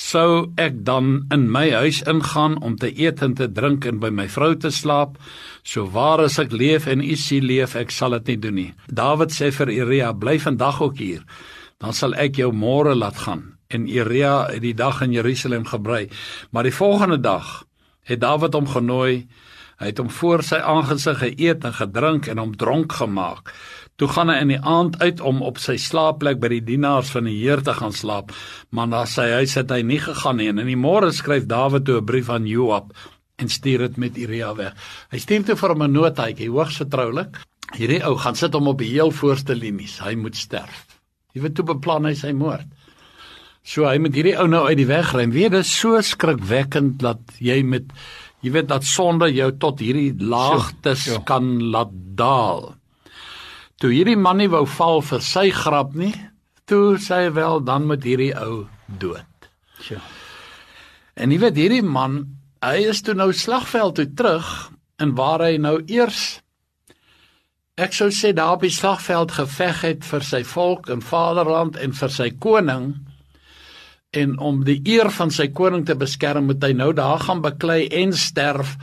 Sou 0.00 0.48
ek 0.56 0.78
dan 0.86 1.26
in 1.34 1.48
my 1.52 1.66
huis 1.74 2.00
ingaan 2.08 2.56
om 2.64 2.76
te 2.80 2.88
eet 2.88 3.20
en 3.26 3.34
te 3.36 3.50
drink 3.52 3.84
en 3.84 3.98
by 4.00 4.08
my 4.14 4.28
vrou 4.32 4.54
te 4.56 4.70
slaap? 4.72 5.18
So 5.62 5.90
waar 5.92 6.22
as 6.24 6.38
ek 6.40 6.54
leef 6.56 6.86
en 6.88 7.02
u 7.04 7.16
sie 7.20 7.42
leef 7.44 7.76
ek 7.76 7.92
sal 7.92 8.16
dit 8.16 8.32
nie 8.32 8.40
doen 8.46 8.56
nie. 8.56 8.70
Dawid 8.88 9.34
sê 9.36 9.50
vir 9.52 9.72
Uria 9.74 10.14
bly 10.16 10.38
vandag 10.40 10.80
ook 10.80 10.96
hier. 11.02 11.26
Dan 11.80 11.92
sal 11.92 12.16
ek 12.16 12.40
jou 12.40 12.52
môre 12.52 12.94
laat 12.96 13.20
gaan. 13.26 13.58
En 13.68 13.88
Uria 13.88 14.46
het 14.48 14.62
die 14.64 14.74
dag 14.74 15.02
in 15.04 15.12
Jerusalem 15.12 15.66
gebrei. 15.68 16.08
Maar 16.50 16.70
die 16.70 16.74
volgende 16.74 17.20
dag 17.20 17.64
het 18.08 18.22
Dawid 18.22 18.56
hom 18.56 18.70
genooi. 18.70 19.26
Hy 19.80 19.92
het 19.92 20.00
hom 20.00 20.10
voor 20.12 20.42
sy 20.44 20.58
aangesig 20.60 21.20
geëet 21.20 21.64
en 21.64 21.76
gedrink 21.76 22.28
en 22.28 22.40
hom 22.40 22.56
dronk 22.56 22.92
gemaak 23.00 23.52
Toe 24.00 24.08
gaan 24.08 24.30
hy 24.32 24.38
in 24.40 24.48
die 24.54 24.62
aand 24.64 24.94
uit 25.02 25.18
om 25.20 25.42
op 25.44 25.58
sy 25.60 25.74
slaapplek 25.76 26.38
by 26.40 26.48
die 26.54 26.62
dienaars 26.70 27.10
van 27.12 27.26
die 27.28 27.36
Heer 27.36 27.60
te 27.60 27.74
gaan 27.76 27.92
slaap, 27.92 28.30
maar 28.72 28.88
na 28.88 29.02
sy 29.04 29.26
huis 29.34 29.58
het 29.60 29.74
hy 29.74 29.82
nie 29.84 29.98
gegaan 30.00 30.38
nie. 30.40 30.48
En 30.48 30.62
in 30.62 30.70
die 30.70 30.78
môre 30.80 31.10
skryf 31.12 31.44
Dawid 31.50 31.84
toe 31.84 31.98
'n 32.00 32.06
brief 32.08 32.30
aan 32.32 32.46
Joab 32.48 32.94
en 33.36 33.48
stuur 33.48 33.78
dit 33.78 33.96
met 33.96 34.16
Uria 34.16 34.54
weg. 34.56 34.72
Hy 35.12 35.18
stuur 35.18 35.44
toe 35.44 35.56
vir 35.56 35.68
hom 35.68 35.82
'n 35.82 35.92
notaatjie, 35.92 36.48
hoogs 36.48 36.80
vertroulik. 36.80 37.36
Hierdie 37.76 38.00
ou 38.06 38.16
gaan 38.16 38.34
sit 38.34 38.54
hom 38.54 38.68
op 38.68 38.78
die 38.78 38.88
heel 38.88 39.10
voorste 39.10 39.54
linies. 39.54 40.00
Hy 40.00 40.14
moet 40.14 40.36
sterf. 40.36 40.86
Jy 41.34 41.42
weet 41.42 41.54
toe 41.54 41.64
beplan 41.64 42.04
hy 42.04 42.14
sy 42.14 42.32
moord. 42.32 42.66
So 43.62 43.84
hy 43.84 43.98
moet 43.98 44.14
hierdie 44.14 44.38
ou 44.38 44.48
nou 44.48 44.66
uit 44.66 44.78
die 44.78 44.88
weg 44.88 45.12
ry. 45.14 45.28
Weet 45.28 45.52
dit 45.52 45.60
is 45.60 45.78
so 45.78 46.00
skrikwekkend 46.00 46.98
dat 46.98 47.20
jy 47.38 47.62
met 47.62 47.84
jy 48.40 48.50
weet 48.50 48.68
dat 48.68 48.84
sonde 48.84 49.30
jou 49.34 49.52
tot 49.58 49.78
hierdie 49.78 50.14
laagtes 50.16 51.04
sure, 51.04 51.14
sure. 51.14 51.24
kan 51.24 51.70
laat 51.70 51.92
daal. 52.16 52.79
Toe 53.80 53.92
hierdie 53.94 54.18
man 54.20 54.40
nie 54.40 54.50
wou 54.52 54.66
val 54.68 55.00
vir 55.08 55.22
sy 55.24 55.48
grap 55.56 55.94
nie, 55.96 56.12
toe 56.68 56.98
sê 57.00 57.24
hy 57.24 57.30
wel 57.38 57.62
dan 57.64 57.88
moet 57.88 58.04
hierdie 58.04 58.34
ou 58.36 58.66
dood. 59.00 59.48
Ja. 59.88 60.02
En 61.16 61.32
jy 61.32 61.40
weet 61.40 61.56
hierdie 61.56 61.84
man, 61.84 62.20
hy 62.60 62.84
is 62.92 63.00
toe 63.02 63.16
nou 63.16 63.30
slagveld 63.32 63.96
toe 63.96 64.08
terug 64.16 64.50
en 65.00 65.16
waar 65.16 65.46
hy 65.46 65.56
nou 65.56 65.78
eers 65.88 66.40
ek 67.80 67.94
sou 67.96 68.10
sê 68.12 68.34
daar 68.36 68.58
op 68.58 68.64
die 68.66 68.74
slagveld 68.74 69.32
geveg 69.32 69.84
het 69.86 70.02
vir 70.04 70.24
sy 70.26 70.42
volk 70.44 70.90
en 70.92 71.00
vaderland 71.04 71.78
en 71.80 71.94
vir 71.96 72.12
sy 72.12 72.28
koning 72.44 72.90
en 74.20 74.34
om 74.42 74.64
die 74.66 74.80
eer 74.90 75.08
van 75.14 75.32
sy 75.32 75.48
koning 75.54 75.86
te 75.88 75.96
beskerm 75.96 76.50
moet 76.50 76.64
hy 76.66 76.74
nou 76.76 76.90
daar 76.96 77.22
gaan 77.24 77.40
beklei 77.44 77.86
en 78.02 78.12
sterf 78.12 78.74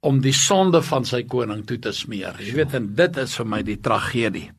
om 0.00 0.20
die 0.20 0.34
sonde 0.36 0.82
van 0.82 1.04
sy 1.08 1.22
koning 1.28 1.64
toe 1.66 1.78
te 1.82 1.92
smeer. 1.92 2.36
Jy 2.42 2.54
weet 2.58 2.76
en 2.78 2.92
dit 2.98 3.16
is 3.22 3.34
vir 3.40 3.48
my 3.48 3.62
die 3.66 3.78
tragedie. 3.82 4.50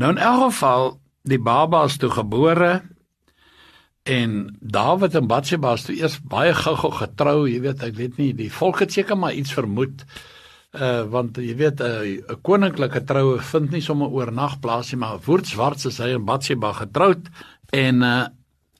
Nou 0.00 0.10
in 0.14 0.18
elk 0.18 0.48
geval 0.48 0.96
die 1.24 1.40
baba 1.40 1.84
is 1.88 1.96
toe 2.00 2.10
gebore 2.12 2.82
en 4.04 4.32
Dawid 4.60 5.14
en 5.16 5.28
Batsheba 5.30 5.72
is 5.78 5.86
toe 5.86 5.96
eers 5.96 6.18
baie 6.20 6.52
gou-gou 6.52 6.90
getrou, 6.98 7.46
jy 7.48 7.62
weet, 7.64 7.84
ek 7.86 7.94
weet 7.96 8.18
nie, 8.20 8.32
die 8.36 8.50
volk 8.52 8.82
het 8.84 8.92
seker 8.92 9.16
maar 9.16 9.36
iets 9.36 9.54
vermoed 9.56 10.04
uh 10.74 11.04
want 11.06 11.38
jy 11.38 11.54
weet 11.54 11.80
'n 11.80 11.86
uh, 11.86 12.36
koninklike 12.42 13.04
troue 13.06 13.38
vind 13.38 13.70
nie 13.70 13.80
sommer 13.80 14.10
oornag 14.10 14.58
plaas 14.60 14.90
nie, 14.90 14.98
maar 14.98 15.22
woordswart 15.22 15.84
is 15.86 15.98
hy 16.02 16.10
en 16.16 16.24
Batsheba 16.26 16.72
getroud 16.72 17.30
en 17.72 18.02
uh 18.02 18.26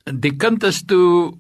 die 0.05 0.37
kind 0.37 0.65
is 0.65 0.83
toe 0.85 1.39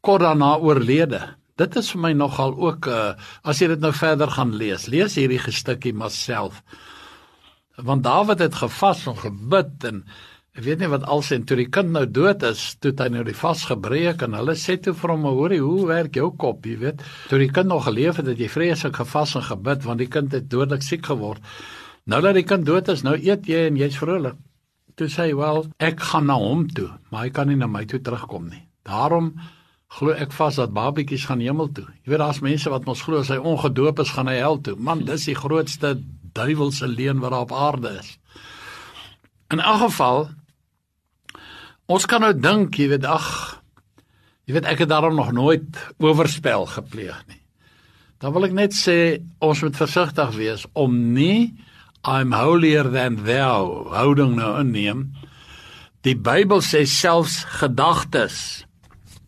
kort 0.00 0.22
daarna 0.22 0.56
oorlede. 0.56 1.20
Dit 1.60 1.76
is 1.78 1.92
vir 1.94 2.00
my 2.02 2.10
nogal 2.18 2.56
ook 2.58 2.88
uh 2.90 3.14
as 3.46 3.60
jy 3.62 3.68
dit 3.70 3.82
nou 3.82 3.92
verder 3.94 4.30
gaan 4.34 4.54
lees. 4.58 4.88
Lees 4.90 5.14
hierdie 5.20 5.38
gestukkie 5.38 5.92
maar 5.94 6.10
self. 6.10 6.62
Want 7.78 8.02
Dawid 8.02 8.42
het 8.42 8.56
gevas 8.58 9.04
en 9.10 9.18
gebid 9.20 9.86
en 9.86 10.00
ek 10.54 10.64
weet 10.66 10.82
nie 10.82 10.90
wat 10.90 11.06
alsin 11.10 11.46
toe 11.46 11.58
die 11.58 11.70
kind 11.76 11.90
nou 11.94 12.04
dood 12.06 12.42
is, 12.46 12.74
toe 12.82 12.92
hy 12.98 13.08
nou 13.10 13.22
die 13.26 13.36
vas 13.38 13.64
gebreek 13.70 14.22
en 14.26 14.36
hulle 14.38 14.54
sê 14.58 14.76
toe 14.82 14.94
vir 14.94 15.10
hom, 15.10 15.24
"Hoorie, 15.26 15.60
hoe 15.62 15.86
werk 15.86 16.14
jou 16.14 16.30
kop?" 16.30 16.66
Jy 16.66 16.76
weet, 16.78 17.02
toe 17.28 17.38
die 17.38 17.50
kind 17.50 17.68
nog 17.68 17.84
geleef 17.84 18.16
het, 18.16 18.26
het 18.26 18.38
jy 18.38 18.48
vreeslik 18.48 18.96
gevas 18.96 19.34
en 19.34 19.42
gebid 19.42 19.82
want 19.84 19.98
die 19.98 20.10
kind 20.10 20.32
het 20.32 20.50
dodelik 20.50 20.82
siek 20.82 21.06
geword. 21.06 21.42
Nou 22.06 22.20
dat 22.20 22.34
die 22.34 22.44
kind 22.44 22.66
dood 22.66 22.88
is, 22.88 23.02
nou 23.02 23.14
eet 23.14 23.46
jy 23.46 23.66
en 23.66 23.76
jy's 23.76 23.96
vrolik. 23.96 24.36
Toe 24.96 25.06
sê 25.06 25.30
hy, 25.30 25.34
"Wel, 25.36 25.66
ek 25.78 26.00
gaan 26.00 26.26
na 26.26 26.34
hom 26.34 26.68
toe, 26.68 26.90
maar 27.10 27.22
hy 27.22 27.30
kan 27.30 27.48
nie 27.48 27.56
na 27.56 27.66
my 27.66 27.84
toe 27.84 28.00
terugkom 28.00 28.48
nie." 28.48 28.68
Daarom 28.84 29.34
glo 29.94 30.14
ek 30.14 30.32
vas 30.34 30.58
dat 30.58 30.74
babietjies 30.74 31.26
gaan 31.28 31.42
hemel 31.44 31.70
toe. 31.74 31.86
Jy 32.02 32.12
weet 32.12 32.22
daar's 32.22 32.42
mense 32.42 32.70
wat 32.70 32.86
mos 32.88 33.02
glo 33.06 33.22
as 33.22 33.30
hy 33.30 33.38
ongedoop 33.38 34.02
is 34.02 34.14
gaan 34.14 34.30
hy 34.30 34.40
hel 34.40 34.58
toe. 34.64 34.74
Man, 34.76 35.04
dis 35.06 35.28
die 35.30 35.38
grootste 35.38 35.94
duiwelse 36.34 36.88
leuen 36.90 37.22
wat 37.22 37.34
daar 37.34 37.46
op 37.46 37.54
aarde 37.54 37.94
is. 38.00 38.16
In 39.54 39.62
elk 39.62 39.84
geval 39.86 40.26
ons 41.86 42.06
kan 42.08 42.24
nou 42.24 42.32
dink, 42.32 42.78
jy 42.80 42.88
weet 42.94 43.06
ag 43.06 43.28
jy 44.48 44.56
weet 44.56 44.68
ek 44.68 44.84
het 44.84 44.90
daarom 44.90 45.14
nog 45.16 45.30
nooit 45.36 45.78
oorspel 46.02 46.66
gepleeg 46.74 47.22
nie. 47.28 47.40
Dan 48.18 48.34
wil 48.34 48.48
ek 48.48 48.56
net 48.56 48.74
sê 48.76 49.20
ons 49.44 49.62
moet 49.62 49.78
versigtig 49.78 50.34
wees 50.36 50.66
om 50.72 50.96
nie 51.14 51.54
I'm 52.04 52.34
holier 52.36 52.90
than 52.92 53.22
thou 53.24 53.88
houding 53.94 54.34
nou 54.36 54.50
inneem. 54.60 55.06
Die 56.04 56.16
Bybel 56.16 56.60
sê 56.60 56.82
selfs 56.88 57.44
gedagtes 57.60 58.64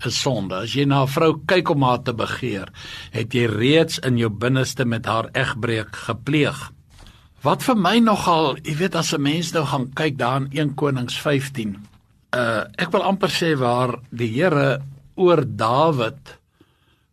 is 0.05 0.21
sonde. 0.21 0.55
As 0.55 0.75
jy 0.75 0.85
na 0.85 1.03
'n 1.03 1.09
vrou 1.09 1.41
kyk 1.47 1.71
om 1.71 1.83
haar 1.83 2.03
te 2.03 2.13
begeer, 2.13 2.69
het 3.13 3.33
jy 3.33 3.47
reeds 3.47 3.99
in 3.99 4.19
jou 4.19 4.31
binneste 4.31 4.85
met 4.85 5.07
haar 5.07 5.29
egbreek 5.33 5.97
gepleeg. 5.97 6.73
Wat 7.43 7.63
vir 7.63 7.77
my 7.77 7.99
nogal, 7.99 8.57
jy 8.63 8.75
weet 8.77 8.95
as 8.95 9.13
'n 9.15 9.23
mens 9.23 9.53
nou 9.53 9.65
gaan 9.65 9.93
kyk 9.95 10.19
daar 10.19 10.37
in 10.37 10.49
1 10.53 10.75
Konings 10.75 11.19
15. 11.19 11.77
Uh 12.33 12.65
ek 12.77 12.91
wil 12.93 13.03
amper 13.03 13.29
sê 13.29 13.57
waar 13.57 14.01
die 14.11 14.29
Here 14.29 14.83
oor 15.17 15.45
Dawid 15.47 16.39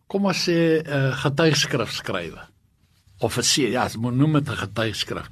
kom 0.07 0.25
ons 0.25 0.49
sê 0.49 0.81
'n 0.81 0.87
uh, 0.87 1.15
getuigskrif 1.23 1.91
skrywe. 1.91 2.41
Of 3.19 3.37
'n 3.37 3.41
sê 3.41 3.71
ja, 3.71 3.83
ons 3.83 3.95
noem 3.95 4.33
dit 4.33 4.49
'n 4.49 4.61
getuigskrif. 4.65 5.29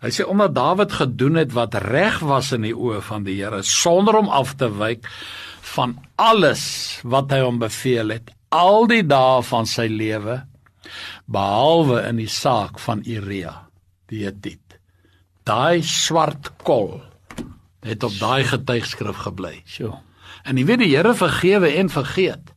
Hy 0.00 0.10
sê 0.16 0.24
omdat 0.24 0.54
Dawid 0.56 0.94
gedoen 0.96 1.36
het 1.36 1.52
wat 1.52 1.76
reg 1.84 2.22
was 2.24 2.54
in 2.56 2.64
die 2.64 2.76
oë 2.76 3.02
van 3.04 3.24
die 3.26 3.36
Here 3.42 3.60
sonder 3.66 4.16
om 4.16 4.30
af 4.32 4.54
te 4.56 4.70
wyk 4.72 5.04
van 5.74 5.98
alles 6.16 6.64
wat 7.04 7.32
hy 7.34 7.42
hom 7.44 7.60
beveel 7.60 8.16
het 8.16 8.30
al 8.50 8.88
die 8.90 9.04
dae 9.06 9.42
van 9.46 9.68
sy 9.68 9.86
lewe 9.92 10.40
behalwe 11.30 12.00
in 12.08 12.18
die 12.18 12.30
saak 12.30 12.80
van 12.82 13.04
Uria 13.06 13.52
die 14.10 14.24
Hetit. 14.24 14.80
Daai 15.46 15.84
swart 15.86 16.50
kol 16.64 16.98
het 17.86 18.04
op 18.04 18.16
daai 18.18 18.44
getuigskrif 18.48 19.22
gebly. 19.24 19.60
So. 19.68 19.94
En 20.44 20.58
jy 20.58 20.64
weet 20.68 20.82
die 20.82 20.90
Here 20.94 21.14
vergewe 21.16 21.70
en 21.80 21.92
vergeet. 21.92 22.52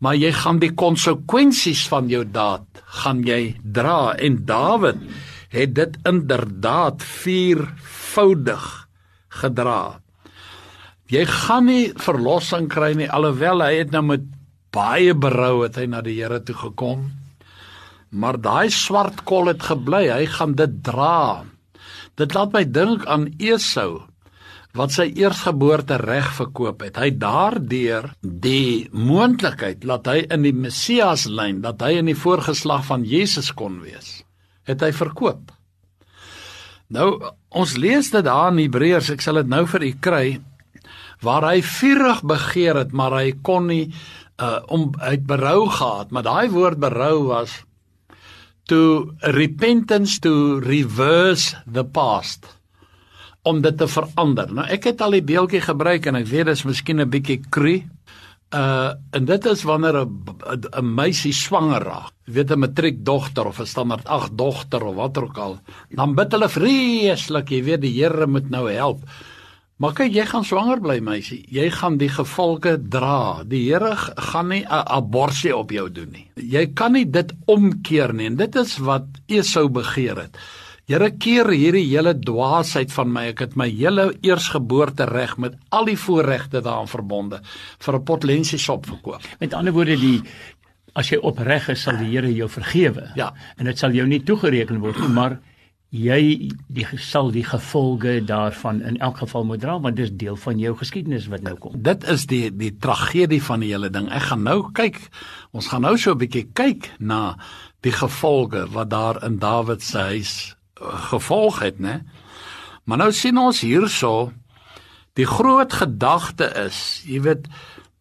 Maar 0.00 0.16
jy 0.16 0.32
gaan 0.32 0.58
die 0.60 0.72
konsekwensies 0.72 1.84
van 1.92 2.08
jou 2.08 2.24
daad 2.24 2.80
gaan 3.04 3.20
jy 3.28 3.60
dra 3.60 4.16
en 4.16 4.40
Dawid 4.48 5.04
het 5.50 5.74
dit 5.74 5.96
inderdaad 6.06 7.02
viervoudig 7.02 8.66
gedra. 9.40 10.00
Jy 11.10 11.24
gaan 11.26 11.66
nie 11.66 11.90
verlossing 11.98 12.68
kry 12.70 12.92
nie 12.94 13.10
alhoewel 13.10 13.64
hy 13.64 13.80
het 13.80 13.90
nou 13.94 14.04
met 14.12 14.28
baie 14.74 15.14
berou 15.14 15.64
het 15.64 15.78
hy 15.80 15.88
na 15.90 16.02
die 16.06 16.20
Here 16.20 16.38
toe 16.46 16.54
gekom. 16.54 17.08
Maar 18.10 18.38
daai 18.42 18.70
swart 18.74 19.24
kol 19.26 19.50
het 19.50 19.62
gebly, 19.66 20.06
hy 20.10 20.26
gaan 20.30 20.54
dit 20.58 20.80
dra. 20.86 21.42
Dit 22.18 22.34
laat 22.34 22.54
my 22.54 22.64
dink 22.66 23.06
aan 23.10 23.28
Esau 23.38 24.06
wat 24.78 24.94
sy 24.94 25.08
eersgeboorte 25.18 25.96
reg 25.98 26.28
verkoop 26.36 26.84
het. 26.86 26.98
Hy 27.00 27.10
daardeur 27.18 28.12
die 28.22 28.86
moontlikheid 28.94 29.82
dat 29.82 30.06
hy 30.06 30.20
in 30.30 30.46
die 30.46 30.54
Messias 30.54 31.26
lyn, 31.26 31.58
dat 31.64 31.82
hy 31.82 31.96
in 31.98 32.10
die 32.10 32.18
voorgeslag 32.18 32.84
van 32.86 33.02
Jesus 33.06 33.50
kon 33.56 33.80
wees, 33.82 34.20
het 34.70 34.84
hy 34.86 34.92
verkoop. 34.96 35.50
Nou 36.90 37.08
ons 37.50 37.76
lees 37.78 38.10
dit 38.10 38.24
daar 38.26 38.50
in 38.52 38.62
Hebreërs, 38.64 39.12
ek 39.14 39.22
sal 39.22 39.42
dit 39.42 39.50
nou 39.50 39.64
vir 39.70 39.86
u 39.86 39.92
kry 40.02 40.26
waar 41.20 41.44
hy 41.44 41.60
vurig 41.62 42.22
begeer 42.24 42.78
het, 42.80 42.94
maar 42.96 43.18
hy 43.18 43.34
kon 43.44 43.68
nie 43.70 43.90
uh 44.40 44.62
om 44.72 44.88
uit 44.96 45.26
berou 45.28 45.68
gehad, 45.68 46.10
maar 46.10 46.24
daai 46.24 46.48
woord 46.48 46.80
berou 46.80 47.28
was 47.28 47.60
to 48.70 49.12
repentance 49.36 50.20
to 50.24 50.60
reverse 50.64 51.56
the 51.66 51.84
past 51.84 52.46
om 53.42 53.60
dit 53.64 53.76
te 53.76 53.88
verander. 53.88 54.48
Nou 54.52 54.64
ek 54.68 54.90
het 54.92 55.04
al 55.04 55.18
die 55.18 55.24
beeldjie 55.24 55.62
gebruik 55.64 56.08
en 56.08 56.20
ek 56.20 56.28
weet 56.30 56.48
dit 56.48 56.56
is 56.56 56.64
miskien 56.68 57.00
'n 57.00 57.10
bietjie 57.10 57.40
cru. 57.50 57.82
Uh 58.50 58.90
en 59.14 59.24
dit 59.24 59.44
is 59.46 59.62
wanneer 59.62 59.96
'n 60.02 60.24
'n 60.80 60.94
meisie 60.94 61.32
swanger 61.32 61.82
raak. 61.82 62.12
Jy 62.26 62.32
weet 62.32 62.50
'n 62.50 62.58
matriekdogter 62.58 63.46
of 63.46 63.60
'n 63.60 63.66
standaard 63.66 64.06
8 64.06 64.38
dogter 64.38 64.82
of 64.82 64.94
wat 64.94 65.18
ook 65.18 65.38
al. 65.38 65.60
Dan 65.88 66.14
bid 66.14 66.32
hulle 66.32 66.48
vreeslik, 66.48 67.50
jy 67.50 67.62
weet 67.64 67.80
die 67.80 68.02
Here 68.02 68.26
moet 68.26 68.50
nou 68.50 68.70
help. 68.72 69.00
Maar 69.80 69.92
kyk, 69.92 70.12
jy 70.12 70.26
gaan 70.26 70.44
swanger 70.44 70.80
bly, 70.80 70.98
meisie. 71.00 71.46
Jy 71.48 71.70
gaan 71.70 71.96
die 71.96 72.10
gevolge 72.12 72.74
dra. 72.92 73.44
Die 73.48 73.62
Here 73.70 73.94
gaan 73.96 74.48
nie 74.48 74.64
'n 74.64 74.84
abortus 74.86 75.52
op 75.52 75.70
jou 75.70 75.88
doen 75.88 76.10
nie. 76.10 76.30
Jy 76.34 76.66
kan 76.74 76.92
nie 76.92 77.10
dit 77.10 77.32
omkeer 77.46 78.12
nie. 78.12 78.26
En 78.26 78.36
dit 78.36 78.56
is 78.56 78.78
wat 78.78 79.06
Esau 79.26 79.68
begeer 79.68 80.16
het. 80.16 80.36
Here 80.90 81.06
keer 81.22 81.46
hierdie 81.54 81.84
hele 81.86 82.16
dwaasheid 82.18 82.90
van 82.90 83.12
my. 83.14 83.28
Ek 83.30 83.44
het 83.44 83.52
my 83.54 83.68
hele 83.70 84.08
eersgeboorte 84.26 85.06
reg 85.06 85.36
met 85.38 85.54
al 85.70 85.86
die 85.86 85.94
voorregte 85.94 86.64
daaraan 86.64 86.90
verbonde 86.90 87.38
vir 87.78 87.94
'n 87.94 88.02
pot 88.02 88.24
lensiesop 88.24 88.86
verkoop. 88.86 89.22
Met 89.38 89.54
ander 89.54 89.72
woorde 89.72 89.94
die 89.94 90.22
as 90.94 91.10
jy 91.10 91.18
opreg 91.22 91.68
is, 91.68 91.82
sal 91.82 91.96
die 91.96 92.10
Here 92.10 92.34
jou 92.34 92.48
vergewe. 92.48 93.12
Ja. 93.14 93.32
En 93.56 93.66
dit 93.66 93.78
sal 93.78 93.92
jou 93.92 94.06
nie 94.06 94.18
toegereken 94.18 94.80
word 94.80 94.98
nie, 94.98 95.08
maar 95.08 95.38
jy 95.90 96.50
die 96.68 96.86
sal 96.98 97.30
die 97.30 97.44
gevolge 97.44 98.24
daarvan 98.24 98.82
in 98.82 98.98
elk 98.98 99.18
geval 99.18 99.44
moet 99.44 99.60
dra 99.60 99.78
want 99.78 99.96
dit 99.96 100.04
is 100.04 100.16
deel 100.16 100.36
van 100.36 100.58
jou 100.58 100.76
geskiedenis 100.76 101.28
wat 101.28 101.42
nou 101.42 101.54
kom. 101.54 101.82
Dit 101.82 102.02
is 102.02 102.26
die 102.26 102.50
die 102.50 102.76
tragedie 102.76 103.42
van 103.42 103.60
die 103.60 103.70
hele 103.70 103.90
ding. 103.90 104.10
Ek 104.10 104.22
gaan 104.22 104.42
nou 104.42 104.72
kyk. 104.72 104.98
Ons 105.52 105.68
gaan 105.68 105.82
nou 105.82 105.96
so 105.96 106.10
'n 106.10 106.18
bietjie 106.18 106.50
kyk 106.52 106.90
na 106.98 107.36
die 107.80 107.92
gevolge 107.92 108.66
wat 108.72 108.90
daar 108.90 109.24
in 109.24 109.38
Dawid 109.38 109.82
se 109.82 109.98
huis 109.98 110.56
gevolg 110.80 111.60
het, 111.60 111.78
né? 111.78 112.00
Maar 112.84 112.98
nou 112.98 113.12
sien 113.12 113.38
ons 113.38 113.60
hierso 113.60 114.32
die 115.18 115.26
groot 115.26 115.72
gedagte 115.72 116.48
is, 116.66 117.02
jy 117.06 117.20
weet, 117.20 117.48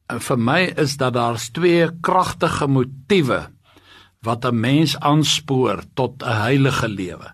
vir 0.10 0.40
my 0.42 0.62
is 0.82 0.98
dat 0.98 1.14
daar's 1.14 1.50
twee 1.54 1.90
kragtige 2.02 2.68
motiewe 2.68 3.48
wat 4.26 4.46
'n 4.46 4.60
mens 4.60 4.98
aanspoor 5.00 5.84
tot 5.94 6.24
'n 6.24 6.42
heilige 6.42 6.88
lewe. 6.88 7.34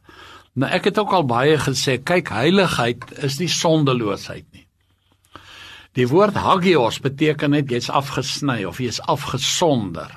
Nou 0.53 0.71
ek 0.71 0.83
het 0.83 0.97
ook 0.97 1.11
al 1.11 1.25
baie 1.25 1.57
gesê, 1.57 2.03
kyk, 2.03 2.29
heiligheid 2.29 3.03
is 3.23 3.39
nie 3.39 3.47
sondeloosheid 3.47 4.45
nie. 4.51 4.67
Die 5.93 6.07
woord 6.07 6.35
hagios 6.35 6.99
beteken 6.99 7.51
net 7.51 7.69
jy's 7.71 7.89
afgesny 7.89 8.65
of 8.65 8.79
jy's 8.79 8.99
afgesonder. 8.99 10.11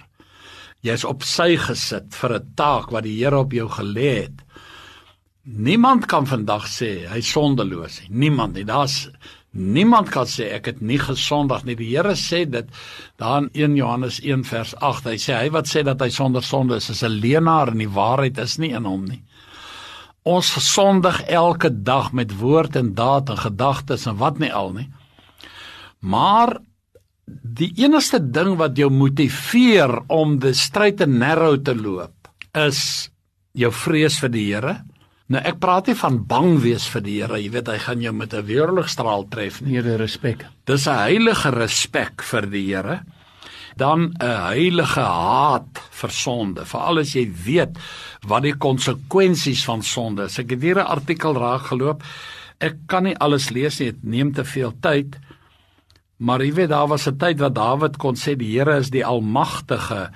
Jy's 0.82 1.04
op 1.04 1.22
sy 1.22 1.56
gesit 1.56 2.14
vir 2.14 2.34
'n 2.34 2.54
taak 2.54 2.90
wat 2.90 3.02
die 3.02 3.18
Here 3.18 3.38
op 3.38 3.52
jou 3.52 3.68
gelê 3.68 4.22
het. 4.22 4.38
Niemand 5.48 6.04
kan 6.04 6.26
vandag 6.28 6.66
sê 6.68 7.06
hy 7.08 7.22
sondeloos 7.24 8.02
nie. 8.02 8.10
Niemand 8.26 8.58
nie. 8.58 8.66
Daar's 8.68 9.06
niemand 9.56 10.10
kan 10.12 10.28
sê 10.28 10.50
ek 10.52 10.66
het 10.68 10.80
nie 10.84 10.98
gesondig 11.00 11.64
nie. 11.64 11.76
Die 11.78 11.88
Here 11.88 12.12
sê 12.20 12.42
dit 12.44 12.68
daar 13.16 13.46
in 13.46 13.48
1 13.54 13.78
Johannes 13.78 14.18
1 14.20 14.44
vers 14.44 14.74
8. 14.76 15.08
Hy 15.08 15.16
sê 15.16 15.38
hy 15.38 15.48
wat 15.54 15.70
sê 15.70 15.84
dat 15.86 16.04
hy 16.04 16.10
sonder 16.12 16.44
sonde 16.44 16.76
is, 16.76 16.90
is 16.90 17.02
'n 17.02 17.20
leienaar 17.22 17.72
en 17.72 17.78
die 17.78 17.88
waarheid 17.88 18.38
is 18.38 18.58
nie 18.58 18.74
in 18.76 18.84
hom 18.84 19.06
nie. 19.06 19.22
Ons 20.24 20.52
sondig 20.68 21.22
elke 21.22 21.70
dag 21.70 22.12
met 22.12 22.36
woord 22.36 22.76
en 22.76 22.94
daad 22.94 23.30
en 23.30 23.38
gedagtes 23.38 24.06
en 24.06 24.18
wat 24.18 24.38
nie 24.38 24.52
al 24.52 24.72
nie. 24.72 24.90
Maar 26.00 26.58
die 27.26 27.72
enigste 27.76 28.20
ding 28.20 28.56
wat 28.56 28.76
jou 28.76 28.90
motiveer 28.90 30.02
om 30.08 30.38
die 30.38 30.52
stryd 30.52 30.98
te 30.98 31.06
narrow 31.06 31.56
te 31.56 31.74
loop 31.74 32.28
is 32.52 33.10
jou 33.52 33.72
vrees 33.72 34.18
vir 34.20 34.28
die 34.28 34.44
Here 34.52 34.84
Nou 35.28 35.40
ek 35.44 35.58
praat 35.60 35.90
nie 35.90 35.96
van 36.00 36.22
bang 36.24 36.54
wees 36.62 36.86
vir 36.88 37.02
die 37.04 37.18
Here, 37.20 37.36
jy 37.36 37.50
weet 37.52 37.68
hy 37.68 37.76
gaan 37.84 38.00
jou 38.00 38.12
met 38.16 38.32
'n 38.32 38.46
weerligstraal 38.48 39.28
tref 39.28 39.60
nie. 39.60 39.76
Nee, 39.76 39.96
respek. 39.96 40.46
Dis 40.64 40.86
'n 40.88 40.96
heilige 40.96 41.50
respek 41.50 42.22
vir 42.22 42.46
die 42.46 42.66
Here. 42.74 43.00
Dan 43.76 44.14
'n 44.20 44.40
heilige 44.48 45.00
haat 45.00 45.78
vir 45.90 46.10
sonde, 46.10 46.64
veral 46.64 46.98
as 46.98 47.12
jy 47.14 47.30
weet 47.44 47.76
wat 48.26 48.42
die 48.42 48.54
konsekwensies 48.54 49.64
van 49.64 49.82
sonde 49.82 50.24
is. 50.24 50.38
Ek 50.38 50.50
het 50.50 50.62
hier 50.62 50.78
'n 50.78 50.86
artikel 50.86 51.34
raak 51.34 51.66
geloop. 51.66 52.02
Ek 52.58 52.74
kan 52.86 53.04
nie 53.04 53.16
alles 53.18 53.50
lees 53.50 53.80
nie, 53.80 53.92
dit 53.92 54.04
neem 54.04 54.32
te 54.32 54.44
veel 54.44 54.72
tyd. 54.80 55.18
Maar 56.18 56.40
jy 56.42 56.52
weet 56.54 56.68
daar 56.70 56.88
was 56.88 57.06
'n 57.06 57.18
tyd 57.18 57.38
wat 57.38 57.54
Dawid 57.54 57.98
kon 57.98 58.14
sê 58.14 58.34
die 58.34 58.58
Here 58.58 58.78
is 58.78 58.90
die 58.90 59.04
almagtige 59.04 60.10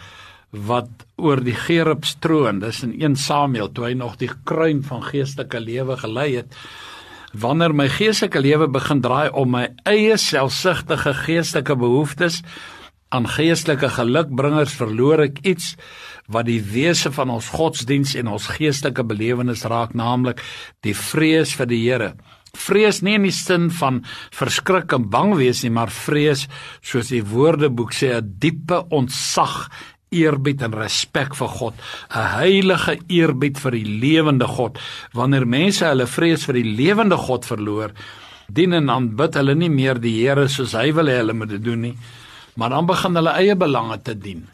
wat 0.52 1.06
oor 1.16 1.40
die 1.40 1.56
Gerubs 1.56 2.16
troon. 2.20 2.60
Dis 2.60 2.82
in 2.84 2.92
1 3.00 3.16
Samuel 3.16 3.72
toe 3.72 3.88
hy 3.88 3.94
nog 3.96 4.18
die 4.20 4.30
kruin 4.44 4.82
van 4.84 5.02
geestelike 5.06 5.60
lewe 5.60 5.96
gelei 5.96 6.28
het. 6.42 6.58
Wanneer 7.32 7.72
my 7.72 7.88
geestelike 7.88 8.42
lewe 8.44 8.68
begin 8.68 9.00
draai 9.00 9.32
om 9.32 9.54
my 9.56 9.70
eie 9.88 10.18
selfsugtige 10.20 11.14
geestelike 11.24 11.76
behoeftes 11.80 12.42
aan 13.12 13.28
geestelike 13.28 13.88
gelukbringers 13.92 14.74
verloor 14.76 15.26
ek 15.26 15.40
iets 15.44 15.74
wat 16.32 16.46
die 16.48 16.60
wese 16.64 17.12
van 17.12 17.32
ons 17.32 17.50
godsdiens 17.52 18.14
en 18.16 18.30
ons 18.32 18.46
geestelike 18.56 19.04
belewenis 19.04 19.66
raak, 19.68 19.92
naamlik 19.96 20.40
die 20.84 20.94
vrees 20.96 21.52
vir 21.56 21.68
die 21.68 21.82
Here. 21.82 22.12
Vrees 22.52 23.00
nie 23.00 23.14
in 23.16 23.24
die 23.24 23.32
sin 23.32 23.70
van 23.72 24.02
verskrik 24.36 24.92
en 24.92 25.06
bang 25.12 25.32
wees 25.38 25.62
nie, 25.64 25.72
maar 25.72 25.92
vrees 25.92 26.46
soos 26.84 27.08
die 27.08 27.22
Woordeboek 27.24 27.92
sê 27.96 28.12
'n 28.16 28.34
diepe 28.38 28.84
ontzag 28.92 29.70
eerbied 30.12 30.62
en 30.62 30.76
respek 30.76 31.34
vir 31.34 31.48
God, 31.48 31.74
'n 32.10 32.26
heilige 32.38 32.98
eerbied 33.08 33.58
vir 33.58 33.72
die 33.72 33.84
lewende 33.84 34.46
God. 34.46 34.78
Wanneer 35.12 35.46
mense 35.46 35.84
hulle 35.86 36.06
vrees 36.06 36.44
vir 36.44 36.54
die 36.54 36.76
lewende 36.76 37.16
God 37.16 37.44
verloor, 37.44 37.92
dien 38.48 38.72
en 38.72 38.90
aanbid 38.90 39.34
hulle 39.34 39.54
nie 39.54 39.70
meer 39.70 40.00
die 40.00 40.22
Here 40.22 40.48
soos 40.48 40.72
hy 40.72 40.92
wil 40.92 41.06
hê 41.06 41.20
hulle 41.22 41.34
moet 41.34 41.48
dit 41.48 41.64
doen 41.64 41.80
nie, 41.80 41.96
maar 42.56 42.70
dan 42.70 42.86
begin 42.86 43.14
hulle 43.14 43.30
eie 43.30 43.56
belange 43.56 44.02
te 44.02 44.14
dien. 44.14 44.46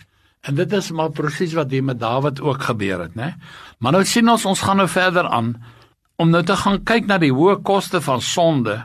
En 0.47 0.55
dit 0.55 0.73
is 0.73 0.91
maar 0.91 1.11
presies 1.11 1.55
wat 1.59 1.71
hier 1.71 1.85
met 1.85 1.99
Dawid 2.01 2.41
ook 2.41 2.63
gebeur 2.63 3.01
het, 3.01 3.17
né? 3.17 3.35
Maar 3.79 3.93
nou 3.93 4.05
sien 4.05 4.29
ons 4.29 4.45
ons 4.45 4.61
gaan 4.61 4.77
nou 4.77 4.89
verder 4.89 5.27
aan 5.29 5.57
om 6.17 6.31
nou 6.31 6.43
te 6.43 6.57
gaan 6.57 6.81
kyk 6.85 7.07
na 7.07 7.19
die 7.19 7.33
hoë 7.35 7.61
koste 7.63 8.01
van 8.01 8.23
sonde 8.23 8.81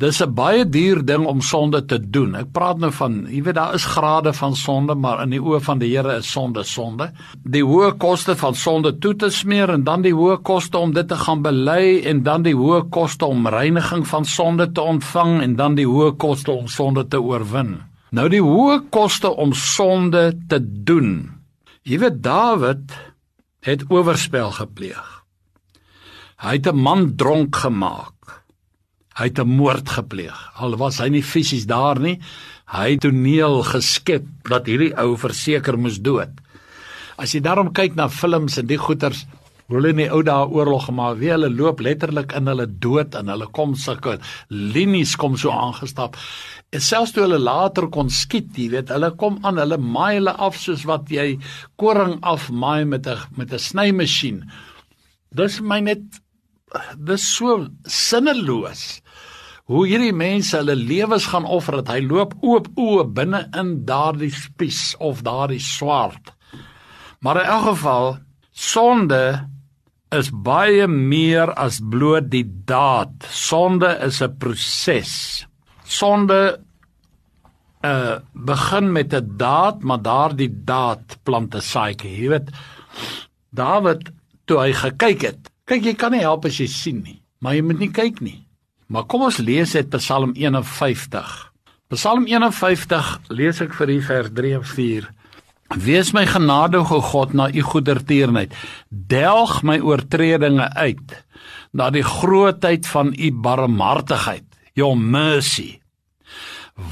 Dis 0.00 0.22
'n 0.22 0.34
baie 0.34 0.64
duur 0.64 1.04
ding 1.04 1.26
om 1.26 1.40
sonde 1.40 1.84
te 1.84 1.98
doen. 2.10 2.34
Ek 2.34 2.52
praat 2.52 2.78
nou 2.78 2.90
van, 2.92 3.26
jy 3.28 3.42
weet 3.42 3.54
daar 3.54 3.74
is 3.74 3.84
grade 3.84 4.32
van 4.32 4.56
sonde, 4.56 4.94
maar 4.94 5.22
in 5.22 5.30
die 5.30 5.40
oë 5.40 5.60
van 5.60 5.78
die 5.78 5.96
Here 5.96 6.16
is 6.16 6.30
sonde 6.32 6.64
sonde. 6.64 7.12
Die 7.44 7.62
hoë 7.62 7.98
koste 7.98 8.36
van 8.36 8.54
sonde 8.54 8.98
toe 8.98 9.14
te 9.16 9.30
smeer 9.30 9.70
en 9.70 9.84
dan 9.84 10.02
die 10.02 10.14
hoë 10.14 10.42
koste 10.42 10.78
om 10.78 10.92
dit 10.92 11.08
te 11.08 11.16
gaan 11.16 11.42
bely 11.42 12.00
en 12.04 12.22
dan 12.22 12.42
die 12.42 12.54
hoë 12.54 12.88
koste 12.90 13.26
om 13.26 13.46
reiniging 13.46 14.06
van 14.06 14.24
sonde 14.24 14.72
te 14.72 14.80
ontvang 14.80 15.42
en 15.42 15.56
dan 15.56 15.74
die 15.74 15.86
hoë 15.86 16.16
koste 16.16 16.50
om 16.50 16.68
sonde 16.68 17.08
te 17.08 17.20
oorwin. 17.20 17.82
Nou 18.10 18.28
die 18.28 18.42
hoë 18.42 18.88
koste 18.90 19.28
om 19.28 19.52
sonde 19.52 20.32
te 20.48 20.58
doen. 20.84 21.30
Jy 21.82 21.98
weet 21.98 22.22
Dawid 22.22 22.92
het 23.60 23.84
oorspel 23.90 24.50
gepleeg. 24.50 25.22
Hy 26.42 26.52
het 26.52 26.66
'n 26.66 26.76
man 26.76 27.16
dronk 27.16 27.56
gemaak. 27.56 28.11
Hy 29.18 29.24
het 29.28 29.38
'n 29.38 29.48
moord 29.48 29.88
gepleeg. 29.88 30.38
Al 30.56 30.76
was 30.76 30.98
hy 30.98 31.08
nie 31.08 31.22
fisies 31.22 31.66
daar 31.66 32.00
nie, 32.00 32.20
hy 32.66 32.90
het 32.90 33.00
toneel 33.00 33.62
geskep 33.62 34.24
dat 34.48 34.66
hierdie 34.66 34.94
ou 34.96 35.16
verseker 35.16 35.78
moes 35.78 36.00
dood. 36.00 36.30
As 37.18 37.34
jy 37.34 37.40
daarom 37.40 37.72
kyk 37.72 37.94
na 37.94 38.08
films 38.08 38.58
en 38.58 38.66
die 38.66 38.78
goeters, 38.78 39.26
hoe 39.68 39.76
hulle 39.76 39.92
in 39.94 40.02
die 40.02 40.10
ou 40.12 40.22
dae 40.22 40.48
oorlog 40.48 40.86
gemaak, 40.88 41.18
wie 41.20 41.30
hulle 41.32 41.50
loop 41.50 41.80
letterlik 41.80 42.32
in 42.36 42.46
hulle 42.50 42.66
dood 42.66 43.14
en 43.14 43.28
hulle 43.32 43.46
kom 43.56 43.74
sulke 43.74 44.18
linies 44.48 45.14
kom 45.16 45.36
so 45.36 45.50
aangestap. 45.50 46.16
En 46.72 46.80
selfs 46.80 47.12
toe 47.12 47.24
hulle 47.26 47.38
later 47.40 47.88
kon 47.92 48.10
skiet, 48.10 48.50
jy 48.56 48.70
weet, 48.72 48.92
hulle 48.92 49.12
kom 49.20 49.38
aan, 49.42 49.60
hulle 49.60 49.78
maai 49.78 50.18
hulle 50.18 50.32
af 50.32 50.56
soos 50.60 50.84
wat 50.88 51.12
jy 51.12 51.38
koring 51.80 52.18
afmaai 52.20 52.84
met 52.84 53.06
'n 53.06 53.18
met 53.36 53.52
'n 53.52 53.58
snymasjien. 53.58 54.44
Dis 55.34 55.60
my 55.60 55.80
net 55.80 56.00
dis 56.96 57.24
so 57.36 57.66
sinneloos 57.84 59.02
hoe 59.70 59.84
hierdie 59.86 60.14
mense 60.16 60.56
hulle 60.58 60.74
lewens 60.76 61.28
gaan 61.32 61.46
offer 61.46 61.80
dat 61.80 61.92
hy 61.94 62.00
loop 62.04 62.34
oop 62.42 62.68
oë 62.80 63.06
binne 63.16 63.44
in 63.58 63.72
daardie 63.88 64.32
spies 64.34 64.92
of 64.98 65.22
daardie 65.24 65.62
swart. 65.62 66.32
Maar 67.22 67.42
in 67.42 67.50
elk 67.54 67.66
geval 67.70 68.08
sonde 68.52 69.22
is 70.12 70.28
baie 70.32 70.88
meer 70.90 71.54
as 71.56 71.80
bloot 71.80 72.28
die 72.32 72.44
daad. 72.68 73.14
Sonde 73.30 73.94
is 74.04 74.20
'n 74.20 74.36
proses. 74.38 75.46
Sonde 75.84 76.60
uh 77.84 78.18
begin 78.32 78.92
met 78.92 79.14
'n 79.14 79.36
daad, 79.36 79.82
maar 79.82 80.02
daardie 80.02 80.52
daad 80.64 81.18
plant 81.22 81.54
'n 81.54 81.60
saadjie. 81.60 82.22
Jy 82.22 82.28
weet 82.28 82.50
Dawid 83.50 84.10
toe 84.44 84.58
hy 84.58 84.72
gekyk 84.72 85.22
het. 85.22 85.51
Kyk, 85.68 85.84
jy 85.86 85.94
kan 85.98 86.14
nie 86.14 86.24
help 86.24 86.46
as 86.48 86.58
jy 86.58 86.66
sien 86.70 87.02
nie, 87.04 87.20
maar 87.38 87.54
jy 87.54 87.62
moet 87.66 87.82
nie 87.82 87.92
kyk 87.94 88.20
nie. 88.24 88.40
Maar 88.92 89.06
kom 89.08 89.24
ons 89.28 89.38
lees 89.40 89.72
dit 89.76 89.96
Psalm 89.96 90.34
51. 90.36 91.32
Psalm 91.92 92.26
51 92.28 93.10
lees 93.32 93.60
ek 93.62 93.74
vir 93.78 93.92
u 93.94 93.98
vers 94.08 94.32
3 94.36 94.54
en 94.58 94.64
4. 94.68 95.10
Wees 95.80 96.12
my 96.12 96.24
genadige 96.28 96.98
God 97.00 97.32
na 97.36 97.48
u 97.48 97.62
goedertierenheid. 97.64 98.52
Delg 98.90 99.62
my 99.64 99.78
oortredinge 99.80 100.68
uit 100.76 101.14
na 101.72 101.88
die 101.92 102.04
grootheid 102.04 102.86
van 102.90 103.14
u 103.16 103.30
barmhartigheid, 103.32 104.44
your 104.76 104.96
mercy. 104.96 105.80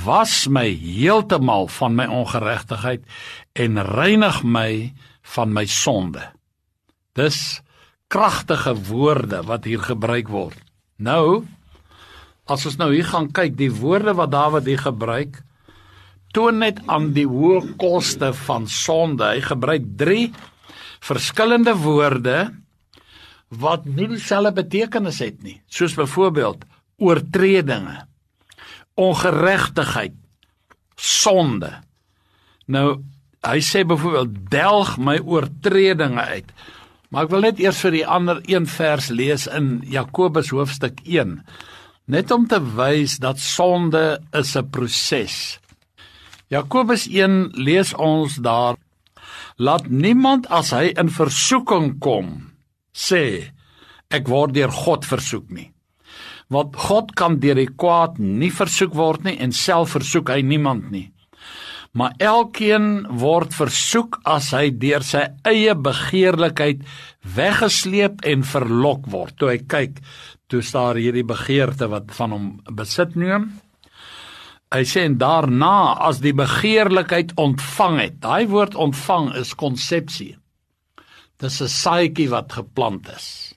Was 0.05 0.47
my 0.49 0.69
heeltemal 0.69 1.69
van 1.69 1.97
my 1.99 2.07
ongeregtigheid 2.09 3.05
en 3.53 3.83
reinig 3.85 4.43
my 4.45 4.93
van 5.35 5.53
my 5.53 5.67
sonde. 5.67 6.23
Dis 7.17 7.61
kragtige 8.11 8.75
woorde 8.91 9.45
wat 9.47 9.65
hier 9.71 9.83
gebruik 9.87 10.29
word. 10.29 10.59
Nou 10.99 11.47
As 12.51 12.67
ons 12.67 12.81
nou 12.81 12.89
hier 12.91 13.07
gaan 13.07 13.29
kyk, 13.31 13.55
die 13.55 13.71
woorde 13.71 14.17
wat 14.19 14.33
Dawid 14.33 14.67
hier 14.67 14.81
gebruik, 14.83 15.37
toon 16.35 16.59
net 16.63 16.81
aan 16.91 17.13
die 17.15 17.27
hoë 17.29 17.77
koste 17.79 18.33
van 18.47 18.67
sonde. 18.71 19.29
Hy 19.37 19.45
gebruik 19.45 19.87
3 20.01 20.25
verskillende 21.07 21.77
woorde 21.79 22.39
wat 23.63 23.87
nie 23.87 24.09
dieselfde 24.11 24.53
betekenis 24.61 25.21
het 25.23 25.39
nie, 25.43 25.57
soos 25.71 25.97
byvoorbeeld 25.99 26.67
oortredinge, 27.03 27.97
ongeregtigheid, 29.01 30.15
sonde. 30.95 31.73
Nou 32.71 33.01
hy 33.47 33.63
sê 33.65 33.87
byvoorbeeld 33.89 34.37
delg 34.53 34.97
my 35.01 35.17
oortredinge 35.23 36.27
uit. 36.35 36.51
Maar 37.11 37.27
ek 37.27 37.33
wil 37.35 37.43
net 37.43 37.59
eers 37.59 37.81
vir 37.83 37.95
die 37.97 38.07
ander 38.07 38.39
een 38.47 38.69
vers 38.71 39.09
lees 39.11 39.49
in 39.51 39.81
Jakobus 39.91 40.53
hoofstuk 40.55 41.01
1. 41.03 41.41
Net 42.11 42.31
om 42.31 42.47
te 42.47 42.61
wys 42.77 43.19
dat 43.23 43.43
sonde 43.43 44.21
is 44.33 44.55
'n 44.57 44.71
proses. 44.71 45.59
Jakobus 46.51 47.09
1 47.11 47.51
lees 47.55 47.95
ons 47.95 48.37
daar 48.37 48.77
laat 49.57 49.91
niemand 49.91 50.47
as 50.49 50.71
hy 50.71 50.93
in 50.97 51.11
versoeking 51.11 51.99
kom 51.99 52.53
sê 52.95 53.53
ek 54.11 54.29
word 54.29 54.55
deur 54.55 54.71
God 54.71 55.07
versoek 55.07 55.51
nie. 55.51 55.71
Want 56.49 56.77
God 56.77 57.15
kan 57.15 57.39
deur 57.39 57.55
die 57.55 57.71
kwaad 57.71 58.19
nie 58.19 58.51
versoek 58.51 58.95
word 58.95 59.25
nie 59.25 59.37
en 59.39 59.53
self 59.53 59.91
versoek 59.91 60.29
hy 60.29 60.43
niemand 60.43 60.91
nie. 60.91 61.13
Maar 61.93 62.15
elkeen 62.23 63.07
word 63.19 63.55
versoek 63.57 64.21
as 64.31 64.53
hy 64.55 64.69
deur 64.71 65.03
sy 65.03 65.25
eie 65.49 65.75
begeerlikheid 65.75 66.85
weggesleep 67.37 68.23
en 68.31 68.45
verlok 68.47 69.09
word. 69.11 69.35
Toe 69.39 69.51
hy 69.51 69.59
kyk, 69.67 69.99
toe 70.47 70.63
staar 70.63 71.01
hierdie 71.01 71.27
begeerte 71.27 71.91
wat 71.91 72.13
van 72.15 72.37
hom 72.37 72.47
besit 72.79 73.17
neem. 73.19 73.51
Hy 74.71 74.85
sê 74.87 75.03
en 75.09 75.17
daarna 75.19 75.97
as 76.07 76.21
die 76.23 76.35
begeerlikheid 76.37 77.35
ontvang 77.43 77.97
het. 78.05 78.21
Daai 78.23 78.47
woord 78.47 78.77
ontvang 78.79 79.33
is 79.41 79.57
konsepsie. 79.59 80.37
Dis 81.43 81.61
'n 81.61 81.69
saadjie 81.69 82.29
wat 82.31 82.53
geplant 82.53 83.09
is. 83.09 83.55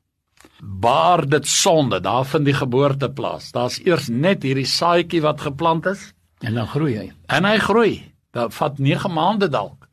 Baar 0.63 1.27
dit 1.27 1.47
sonde, 1.47 1.99
daar 1.99 2.25
vind 2.25 2.45
die 2.45 2.53
geboorte 2.53 3.09
plaas. 3.09 3.51
Daar's 3.51 3.79
eers 3.85 4.09
net 4.09 4.43
hierdie 4.43 4.65
saadjie 4.65 5.21
wat 5.21 5.41
geplant 5.41 5.85
is 5.85 6.13
en 6.39 6.53
dan 6.53 6.67
groei 6.67 6.97
hy. 6.97 7.11
En 7.27 7.45
hy 7.45 7.57
groei. 7.57 8.12
Dit 8.33 8.55
vat 8.57 8.79
9 8.81 9.13
maande 9.13 9.49
dalk. 9.49 9.87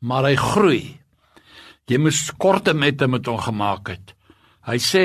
Maar 0.00 0.30
hy 0.30 0.36
groei. 0.40 0.82
Jy 1.86 2.00
moet 2.02 2.32
korte 2.42 2.74
mette 2.74 3.06
met 3.08 3.28
hom 3.28 3.38
gemaak 3.38 3.92
het. 3.92 4.14
Hy 4.66 4.78
sê 4.82 5.04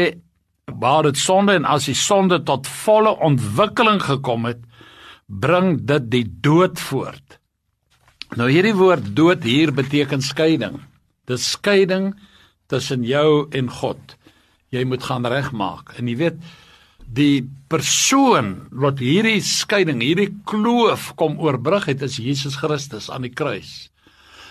baar 0.72 1.04
dit 1.10 1.20
sonde 1.20 1.54
en 1.60 1.68
as 1.68 1.90
die 1.90 1.98
sonde 1.98 2.40
tot 2.48 2.70
volle 2.86 3.12
ontwikkeling 3.22 4.00
gekom 4.02 4.48
het, 4.48 4.62
bring 5.28 5.78
dit 5.88 6.08
die 6.12 6.26
dood 6.44 6.80
voort. 6.80 7.38
Nou 8.40 8.48
hierdie 8.48 8.76
woord 8.76 9.12
dood 9.16 9.44
hier 9.44 9.74
beteken 9.76 10.24
skeiding. 10.24 10.80
Dis 11.28 11.52
skeiding 11.54 12.14
tussen 12.72 13.04
jou 13.04 13.48
en 13.52 13.70
God. 13.70 14.16
Jy 14.72 14.86
moet 14.88 15.04
gaan 15.04 15.28
regmaak. 15.28 15.92
En 16.00 16.08
jy 16.08 16.16
weet 16.24 16.40
die 17.12 17.43
persoon 17.71 18.67
wat 18.71 19.02
hierdie 19.04 19.41
skeiding, 19.43 20.02
hierdie 20.04 20.32
kloof 20.47 21.12
kom 21.19 21.39
oorbrug 21.43 21.89
het 21.91 22.04
is 22.08 22.19
Jesus 22.21 22.58
Christus 22.60 23.10
aan 23.12 23.28
die 23.28 23.34
kruis. 23.34 23.89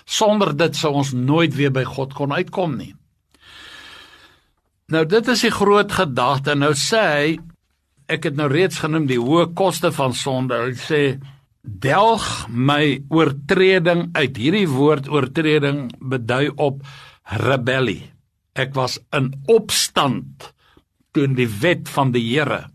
Sonder 0.05 0.53
dit 0.57 0.77
sou 0.77 0.93
ons 1.01 1.13
nooit 1.15 1.55
weer 1.57 1.73
by 1.73 1.85
God 1.89 2.17
kon 2.17 2.35
uitkom 2.35 2.77
nie. 2.81 2.93
Nou 4.91 5.05
dit 5.07 5.29
is 5.31 5.45
die 5.47 5.55
groot 5.55 5.93
gedagte. 5.95 6.57
Nou 6.59 6.73
sê 6.75 7.03
hy 7.15 7.27
ek 8.11 8.27
het 8.27 8.39
nou 8.39 8.49
reeds 8.51 8.81
genoem 8.83 9.07
die 9.07 9.21
hoë 9.23 9.53
koste 9.57 9.93
van 9.95 10.17
sonde. 10.17 10.59
Hy 10.59 10.75
sê 10.75 11.03
delg 11.63 12.27
my 12.49 12.99
oortreding 13.13 14.09
uit. 14.17 14.41
Hierdie 14.41 14.67
woord 14.71 15.09
oortreding 15.13 15.87
bedui 16.01 16.49
op 16.57 16.83
rebellie. 17.45 18.11
Ek 18.59 18.75
was 18.75 18.99
in 19.15 19.31
opstand 19.49 20.51
teen 21.13 21.35
die 21.35 21.49
wet 21.61 21.89
van 21.89 22.13
die 22.13 22.23
Here. 22.25 22.67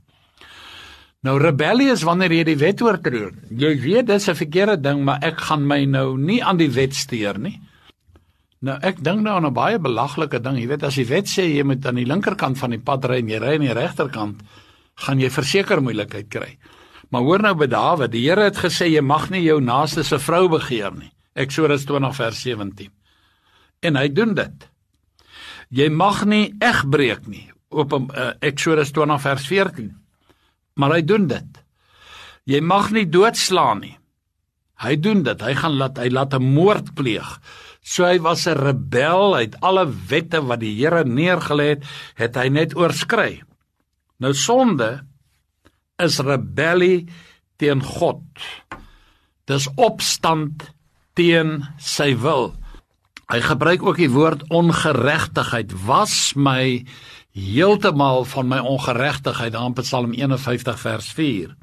Nou 1.26 1.40
rebellie 1.42 1.90
is 1.90 2.04
wanneer 2.06 2.34
jy 2.36 2.44
die 2.52 2.60
wet 2.62 2.82
oortree. 2.86 3.32
Jy 3.50 3.72
weet 3.82 4.08
dis 4.08 4.28
'n 4.30 4.36
verkeerde 4.36 4.78
ding, 4.82 5.04
maar 5.04 5.24
ek 5.24 5.42
gaan 5.42 5.66
my 5.68 5.86
nou 5.86 6.18
nie 6.18 6.44
aan 6.44 6.58
die 6.58 6.70
wet 6.70 6.94
steur 6.94 7.40
nie. 7.40 7.60
Nou 8.62 8.78
ek 8.82 9.04
dink 9.04 9.22
nou 9.22 9.36
aan 9.36 9.46
'n 9.46 9.54
baie 9.54 9.80
belaglike 9.80 10.40
ding. 10.40 10.58
Jy 10.58 10.68
weet 10.68 10.84
as 10.84 10.96
die 10.96 11.08
wet 11.08 11.26
sê 11.26 11.44
jy 11.50 11.64
moet 11.64 11.86
aan 11.86 11.96
die 11.96 12.06
linkerkant 12.06 12.58
van 12.58 12.70
die 12.70 12.80
pad 12.80 13.06
ry 13.06 13.20
en 13.20 13.28
jy 13.30 13.40
ry 13.40 13.56
aan 13.56 13.68
die 13.68 13.74
regterkant, 13.74 14.42
gaan 14.96 15.20
jy 15.20 15.30
verseker 15.30 15.82
moeilikheid 15.82 16.30
kry. 16.30 16.58
Maar 17.10 17.22
hoor 17.22 17.42
nou 17.42 17.54
by 17.56 17.68
Dawid, 17.68 18.12
die 18.12 18.28
Here 18.28 18.44
het 18.44 18.58
gesê 18.58 18.88
jy 18.90 19.02
mag 19.02 19.30
nie 19.30 19.44
jou 19.44 19.60
naaste 19.62 20.04
se 20.04 20.20
vrou 20.20 20.48
begeer 20.50 20.92
nie. 20.92 21.12
Eksodus 21.36 21.86
20 21.86 22.16
vers 22.16 22.42
17. 22.42 22.92
En 23.82 23.96
hy 23.96 24.08
doen 24.10 24.34
dit. 24.34 24.70
Jy 25.70 25.90
mag 25.90 26.26
nie 26.26 26.54
egbreek 26.62 27.28
nie. 27.28 27.52
Op 27.76 27.94
uh, 27.94 28.32
Eksodus 28.40 28.94
20 28.96 29.22
vers 29.22 29.46
14. 29.52 29.92
Maar 30.80 30.98
hy 30.98 31.04
doen 31.08 31.28
dit. 31.28 31.62
Jy 32.48 32.62
mag 32.64 32.92
nie 32.96 33.08
doodslaan 33.10 33.84
nie. 33.84 33.96
Hy 34.84 34.96
doen 35.00 35.24
dit. 35.26 35.42
Hy 35.42 35.54
gaan 35.60 35.78
laat 35.80 36.00
hy 36.00 36.10
laat 36.12 36.36
'n 36.36 36.44
moord 36.56 36.94
pleeg. 36.96 37.40
So 37.86 38.06
hy 38.06 38.20
was 38.20 38.48
'n 38.48 38.58
rebel, 38.58 39.36
hy 39.36 39.44
het 39.46 39.60
alle 39.62 39.86
wette 40.10 40.42
wat 40.42 40.60
die 40.60 40.76
Here 40.76 41.04
neergelê 41.06 41.68
het, 41.76 41.84
het 42.16 42.36
hy 42.36 42.50
net 42.50 42.76
oorskry. 42.76 43.44
Nou 44.20 44.34
sonde 44.34 45.06
is 45.98 46.20
rebellie 46.20 47.08
teen 47.58 47.82
God. 47.82 48.24
Dis 49.46 49.68
opstand 49.76 50.74
teen 51.14 51.64
sy 51.78 52.16
wil. 52.16 52.56
Hy 53.30 53.42
gebruik 53.42 53.84
ook 53.84 53.98
die 53.98 54.12
woord 54.12 54.44
ongeregtigheid. 54.50 55.72
Was 55.86 56.36
my 56.36 56.86
heeltemal 57.36 58.24
van 58.32 58.48
my 58.48 58.62
ongeregtigheid 58.64 59.54
daar 59.54 59.68
in 59.68 59.76
Psalm 59.82 60.14
51 60.16 60.80
vers 60.80 61.12
4. 61.18 61.56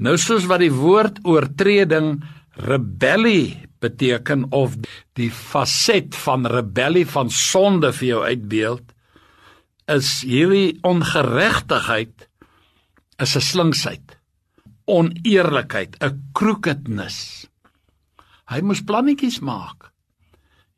Nou 0.00 0.16
soos 0.20 0.46
wat 0.48 0.60
die 0.60 0.72
woord 0.72 1.20
oortreding 1.28 2.20
rebellie 2.60 3.68
beteken 3.80 4.46
of 4.52 4.76
die 5.16 5.30
faset 5.32 6.16
van 6.24 6.46
rebellie 6.48 7.06
van 7.08 7.30
sonde 7.32 7.92
vir 7.96 8.08
jou 8.08 8.22
uitbeeld 8.24 8.92
is 9.90 10.20
hierdie 10.22 10.78
ongeregtigheid 10.86 12.28
is 13.20 13.36
'n 13.36 13.40
slinksheid, 13.40 14.16
oneerlikheid, 14.84 15.96
'n 16.00 16.30
crookedness. 16.32 17.48
Hy 18.48 18.60
moes 18.60 18.82
plannetjies 18.84 19.40
maak. 19.40 19.89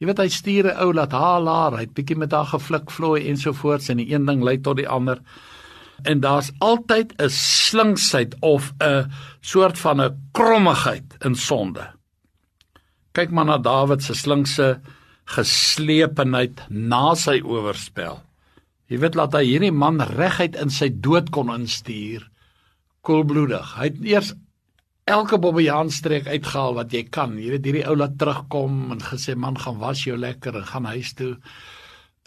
Jy 0.03 0.09
weet 0.09 0.19
hy 0.19 0.31
stuur 0.35 0.67
'n 0.67 0.79
ou 0.83 0.93
laat 0.99 1.13
haar 1.15 1.41
laar, 1.41 1.73
hy 1.79 1.85
het 1.87 1.95
bietjie 1.95 2.17
met 2.19 2.33
haar 2.35 2.49
geflik 2.51 2.91
vloei 2.91 3.29
ensovoorts 3.31 3.89
en 3.89 4.01
die 4.03 4.11
een 4.11 4.25
ding 4.27 4.43
lei 4.43 4.57
tot 4.59 4.77
die 4.77 4.89
ander. 4.89 5.21
En 6.03 6.19
daar's 6.21 6.51
altyd 6.59 7.15
'n 7.23 7.31
slinksheid 7.31 8.35
of 8.41 8.73
'n 8.83 9.07
soort 9.41 9.79
van 9.79 10.01
'n 10.01 10.31
krommigheid 10.33 11.07
in 11.25 11.37
sonde. 11.37 11.87
Kyk 13.13 13.31
maar 13.31 13.45
na 13.45 13.59
Dawid 13.59 14.03
se 14.03 14.15
slinkse 14.15 14.81
geslepenheid 15.25 16.67
na 16.69 17.15
sy 17.15 17.41
oorspel. 17.41 18.23
Jy 18.89 18.99
weet 18.99 19.15
laat 19.15 19.33
hy 19.33 19.45
hierdie 19.45 19.73
man 19.73 20.01
reguit 20.01 20.57
in 20.57 20.71
sy 20.71 20.91
dood 20.91 21.31
kon 21.31 21.55
instuur 21.55 22.29
koelbloedig. 23.03 23.75
Hy 23.77 23.85
het 23.85 24.05
eers 24.05 24.35
elke 25.05 25.39
bobbejaan-streek 25.43 26.29
uitgehaal 26.31 26.77
wat 26.79 26.93
jy 26.95 27.05
kan. 27.11 27.35
Jy 27.41 27.57
weet 27.57 27.69
hierdie 27.69 27.87
ou 27.91 27.97
laat 27.99 28.19
terugkom 28.21 28.93
en 28.95 29.03
gesê 29.03 29.35
man 29.35 29.59
gaan 29.59 29.81
was 29.83 30.05
jou 30.07 30.17
lekker 30.19 30.61
en 30.61 30.69
gaan 30.69 30.87
huis 30.93 31.15
toe. 31.19 31.37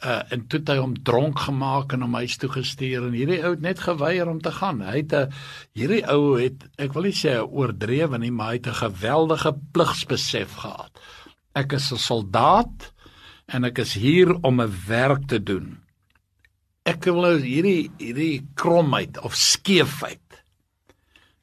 Uh 0.04 0.20
en 0.36 0.44
toe 0.52 0.60
het 0.60 0.70
hy 0.74 0.76
hom 0.82 0.96
dronk 1.08 1.40
gemaak 1.46 1.94
en 1.96 2.04
hom 2.04 2.18
huis 2.20 2.36
toe 2.38 2.50
gestuur 2.52 3.06
en 3.08 3.16
hierdie 3.16 3.40
ou 3.46 3.54
het 3.54 3.64
net 3.64 3.80
geweier 3.80 4.28
om 4.28 4.42
te 4.44 4.52
gaan. 4.52 4.82
Hy 4.84 4.98
het 4.98 5.14
'n 5.14 5.32
hierdie 5.74 6.04
ou 6.12 6.36
het 6.36 6.68
ek 6.78 6.94
wil 6.94 7.08
nie 7.08 7.16
sê 7.16 7.40
oordrewe 7.40 8.18
nie, 8.20 8.32
maar 8.32 8.52
hy 8.52 8.60
het 8.60 8.68
'n 8.68 8.84
geweldige 8.84 9.56
pligsbesef 9.72 10.56
gehad. 10.56 10.92
Ek 11.56 11.74
is 11.74 11.92
'n 11.92 11.98
soldaat 11.98 12.92
en 13.48 13.64
ek 13.64 13.80
is 13.80 13.94
hier 13.94 14.36
om 14.44 14.62
'n 14.62 14.74
werk 14.88 15.28
te 15.28 15.40
doen. 15.40 15.80
Ek 16.86 17.04
wil 17.06 17.22
nou 17.22 17.40
hierdie 17.40 17.90
hierdie 17.98 18.46
kromheid 18.54 19.18
of 19.24 19.34
skeefheid 19.34 20.25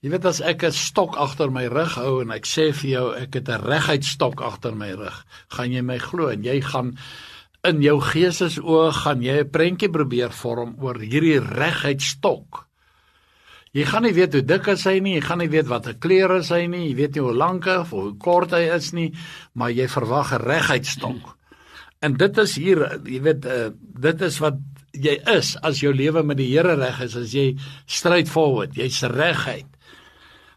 Jy 0.02 0.10
weet 0.10 0.24
as 0.26 0.40
ek 0.42 0.64
'n 0.66 0.74
stok 0.74 1.14
agter 1.14 1.50
my 1.54 1.68
rug 1.70 1.92
hou 1.94 2.22
en 2.22 2.32
ek 2.34 2.42
sê 2.42 2.72
vir 2.74 2.90
jou 2.90 3.04
ek 3.14 3.36
het 3.38 3.48
'n 3.48 3.62
reguit 3.62 4.04
stok 4.04 4.40
agter 4.42 4.74
my 4.74 4.90
rug, 4.98 5.24
gaan 5.54 5.70
jy 5.70 5.82
my 5.82 5.98
glo 5.98 6.26
en 6.26 6.42
jy 6.42 6.60
gaan 6.60 6.98
in 7.62 7.82
jou 7.82 8.00
geesesoë 8.00 8.92
gaan 8.92 9.22
jy 9.22 9.36
'n 9.44 9.50
prentjie 9.50 9.88
probeer 9.88 10.32
vorm 10.34 10.74
oor 10.82 10.98
hierdie 10.98 11.38
reguit 11.38 12.02
stok. 12.02 12.66
Jy 13.72 13.84
gaan 13.84 14.02
nie 14.02 14.12
weet 14.12 14.32
hoe 14.32 14.42
dik 14.42 14.66
hy 14.66 14.72
is 14.72 14.84
nie, 14.84 15.14
jy 15.14 15.20
gaan 15.20 15.38
nie 15.38 15.48
weet 15.48 15.68
watter 15.68 15.94
kleure 15.94 16.34
hy 16.34 16.40
is 16.40 16.50
nie, 16.50 16.88
jy 16.88 16.94
weet 16.96 17.14
nie 17.14 17.22
hoe 17.22 17.34
lank 17.34 17.66
of 17.66 17.90
hoe 17.90 18.16
kort 18.18 18.50
hy 18.50 18.74
is 18.74 18.92
nie, 18.92 19.14
maar 19.54 19.70
jy 19.70 19.86
verwag 19.86 20.32
'n 20.32 20.42
reguit 20.42 20.86
stok. 20.86 21.38
En 22.02 22.14
dit 22.14 22.38
is 22.38 22.56
hier, 22.56 23.00
jy 23.06 23.20
weet, 23.22 23.46
uh, 23.46 23.70
dit 24.00 24.20
is 24.20 24.38
wat 24.40 24.58
jy 24.92 25.22
is 25.36 25.56
as 25.62 25.80
jou 25.80 25.92
lewe 25.94 26.22
met 26.22 26.36
die 26.36 26.50
Here 26.50 26.74
reg 26.74 27.00
is, 27.00 27.16
as 27.16 27.32
jy 27.32 27.56
straightforward, 27.86 28.74
jy's 28.74 29.02
reguit. 29.02 29.66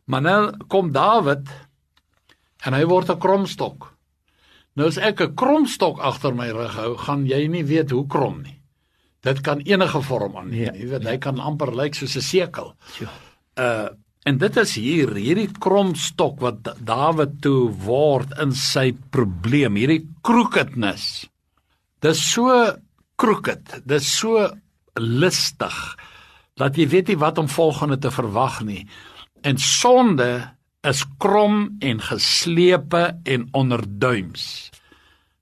Maar 0.06 0.22
nou 0.22 0.40
kom 0.68 0.92
Dawid 0.92 1.50
en 2.66 2.74
hy 2.74 2.84
word 2.86 3.10
'n 3.10 3.20
kromstok. 3.20 3.92
Nou 4.76 4.88
as 4.88 4.98
ek 4.98 5.22
'n 5.22 5.36
kromstok 5.36 6.00
agter 6.00 6.34
my 6.36 6.50
rug 6.52 6.76
hou, 6.76 6.96
gaan 6.98 7.26
jy 7.26 7.48
nie 7.48 7.64
weet 7.64 7.92
hoe 7.92 8.08
krom 8.08 8.42
nie. 8.44 8.62
Dit 9.22 9.42
kan 9.42 9.60
enige 9.66 10.02
vorm 10.02 10.36
aan, 10.38 10.52
Ja, 10.54 10.72
jy 10.74 10.88
weet, 10.88 11.04
ja. 11.04 11.10
hy 11.10 11.18
kan 11.18 11.40
amper 11.40 11.72
lyk 11.76 11.96
soos 11.96 12.16
'n 12.16 12.22
sekel. 12.22 12.76
Ja. 13.00 13.10
Uh 13.58 13.90
en 14.28 14.38
dit 14.38 14.58
is 14.58 14.76
hier, 14.76 15.14
hierdie 15.14 15.52
kromstok 15.60 16.40
wat 16.40 16.64
Da- 16.64 16.74
Dawid 16.84 17.42
toe 17.42 17.70
word 17.70 18.40
in 18.42 18.52
sy 18.54 18.92
probleem, 19.12 19.76
hierdie 19.76 20.08
crookedness. 20.24 21.28
Dis 22.02 22.32
so 22.34 22.76
crooked, 23.18 23.82
dis 23.86 24.18
so 24.20 24.50
listig 24.98 25.96
dat 26.56 26.76
jy 26.76 26.88
weet 26.88 27.08
nie 27.08 27.18
wat 27.18 27.38
om 27.38 27.48
volgende 27.48 27.98
te 28.00 28.10
verwag 28.12 28.62
nie. 28.64 28.88
En 29.46 29.58
sonde 29.62 30.56
is 30.82 31.04
krom 31.22 31.76
en 31.80 32.00
geslepe 32.02 33.20
en 33.24 33.48
onderduims. 33.52 34.70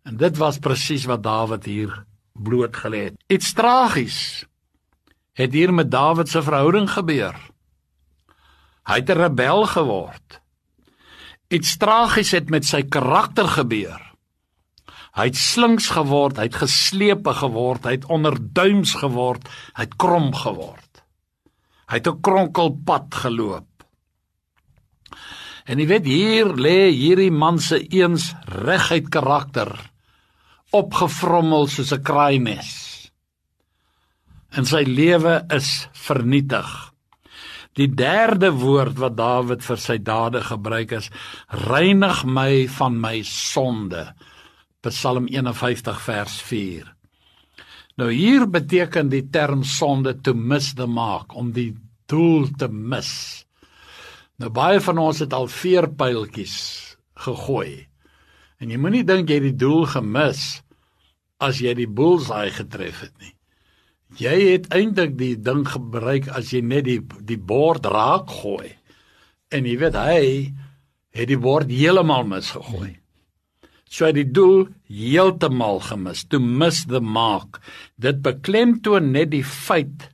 En 0.04 0.18
dit 0.20 0.38
was 0.38 0.60
presies 0.60 1.06
wat 1.08 1.24
Dawid 1.24 1.64
hier 1.66 2.04
blootgelê 2.36 3.06
het. 3.08 3.16
Iets 3.32 3.54
tragies 3.56 4.18
het 5.40 5.56
hier 5.56 5.72
met 5.74 5.92
Dawid 5.92 6.30
se 6.30 6.44
verhouding 6.44 6.90
gebeur. 6.92 7.38
Hy 8.84 9.00
het 9.00 9.10
'n 9.10 9.20
rebel 9.24 9.66
geword. 9.66 10.42
Iets 11.48 11.78
tragies 11.78 12.32
het 12.32 12.50
met 12.50 12.66
sy 12.66 12.84
karakter 12.84 13.48
gebeur. 13.48 14.02
Hy 15.16 15.26
het 15.26 15.38
slinks 15.38 15.90
geword, 15.90 16.38
hy 16.38 16.44
het 16.44 16.56
geslepe 16.56 17.34
geword, 17.34 17.84
hy 17.86 17.92
het 17.92 18.06
onderduims 18.06 18.94
geword, 18.94 19.48
hy 19.74 19.82
het 19.82 19.96
krom 19.96 20.34
geword. 20.36 21.04
Hy 21.88 21.96
het 21.96 22.08
'n 22.08 22.22
kronkelpad 22.22 23.16
geloop. 23.16 23.73
En 25.66 25.80
jy 25.80 25.88
weet 25.88 26.08
hier 26.08 26.54
lê 26.60 26.92
hierdie 26.92 27.32
man 27.32 27.60
se 27.60 27.80
eens 27.80 28.34
reguit 28.52 29.08
karakter 29.10 29.72
opgevrommel 30.74 31.68
soos 31.68 31.94
'n 31.94 32.04
kraaimes. 32.04 32.72
En 34.58 34.66
sy 34.66 34.84
lewe 34.84 35.46
is 35.50 35.88
vernietig. 35.94 36.94
Die 37.74 37.90
derde 37.90 38.52
woord 38.52 39.00
wat 39.02 39.16
Dawid 39.18 39.64
vir 39.66 39.78
sy 39.78 39.98
dade 39.98 40.42
gebruik 40.42 40.92
is: 40.92 41.10
Reinig 41.50 42.26
my 42.26 42.68
van 42.68 43.00
my 43.02 43.22
sonde. 43.26 44.14
Psalm 44.82 45.28
51 45.28 46.02
vers 46.02 46.42
4. 46.42 46.96
Nou 47.98 48.12
hier 48.12 48.46
beteken 48.50 49.10
die 49.10 49.30
term 49.30 49.64
sonde 49.64 50.22
to 50.22 50.34
miss 50.34 50.74
the 50.74 50.88
mark, 50.88 51.36
om 51.36 51.52
die 51.52 51.74
doel 52.06 52.50
te 52.58 52.68
mis. 52.68 53.46
Nou 54.44 54.50
baie 54.52 54.82
van 54.84 54.98
ons 55.00 55.22
het 55.24 55.32
al 55.32 55.46
veerpyltjies 55.48 56.58
gegooi. 57.24 57.86
En 58.60 58.74
jy 58.74 58.80
moenie 58.82 59.06
dink 59.08 59.30
jy 59.32 59.38
het 59.40 59.46
die 59.46 59.60
doel 59.62 59.86
gemis 59.88 60.42
as 61.40 61.62
jy 61.64 61.72
die 61.78 61.88
bullseye 61.88 62.52
getref 62.52 63.06
het 63.06 63.14
nie. 63.24 63.32
Jy 64.20 64.34
het 64.50 64.68
eintlik 64.76 65.16
die 65.16 65.38
ding 65.40 65.64
gebruik 65.64 66.28
as 66.28 66.52
jy 66.52 66.60
net 66.60 66.84
die 66.90 67.00
die 67.24 67.40
bord 67.40 67.88
raak 67.88 68.36
gooi. 68.44 68.74
En 69.48 69.64
jy 69.64 69.78
weet 69.80 69.96
hy 69.96 70.20
het 71.16 71.32
die 71.32 71.40
bord 71.40 71.72
heeltemal 71.72 72.28
misgegooi. 72.28 72.98
So 73.88 74.04
hy 74.04 74.12
het 74.12 74.20
die 74.26 74.36
doel 74.36 74.68
heeltemal 74.92 75.80
gemis. 75.88 76.28
To 76.28 76.44
miss 76.44 76.84
the 76.92 77.00
mark. 77.00 77.62
Dit 77.96 78.20
beklemtoon 78.28 79.14
net 79.16 79.32
die 79.32 79.46
feit 79.48 80.10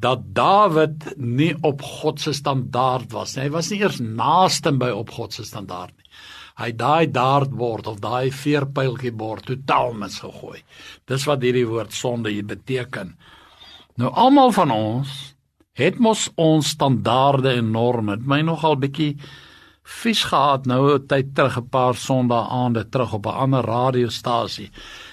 dat 0.00 0.22
Dawid 0.34 1.12
nie 1.16 1.52
op 1.66 1.82
God 1.82 2.20
se 2.20 2.32
standaard 2.32 3.12
was 3.12 3.36
nie. 3.36 3.46
Hy 3.46 3.54
was 3.54 3.70
nie 3.70 3.80
eers 3.82 4.00
naaste 4.00 4.72
by 4.72 4.90
op 4.96 5.12
God 5.16 5.36
se 5.36 5.44
standaard 5.44 5.92
nie. 5.96 6.08
Hy 6.60 6.70
daai 6.76 7.08
dartbord 7.12 7.88
of 7.88 8.00
daai 8.04 8.32
veerpyltjie 8.36 9.12
bord 9.16 9.46
totaal 9.48 9.94
misgegooi. 9.96 10.60
Dis 11.08 11.24
wat 11.28 11.44
hierdie 11.44 11.66
woord 11.68 11.94
sonde 11.96 12.32
hier 12.32 12.48
beteken. 12.48 13.14
Nou 14.00 14.10
almal 14.12 14.52
van 14.56 14.72
ons 14.74 15.12
het 15.80 16.00
mos 16.02 16.28
ons 16.36 16.74
standaarde 16.76 17.54
en 17.56 17.70
norme. 17.72 18.18
Dit 18.20 18.28
my 18.28 18.42
nogal 18.44 18.76
bietjie 18.80 19.14
vies 20.00 20.24
gehad 20.28 20.66
nou 20.66 20.94
'n 20.94 21.06
tyd 21.06 21.34
terug 21.34 21.56
'n 21.58 21.68
paar 21.68 21.94
sondae 21.94 22.44
aande 22.48 22.84
terug 22.88 23.12
op 23.14 23.26
'n 23.26 23.40
ander 23.44 23.64
radiostasie 23.64 24.70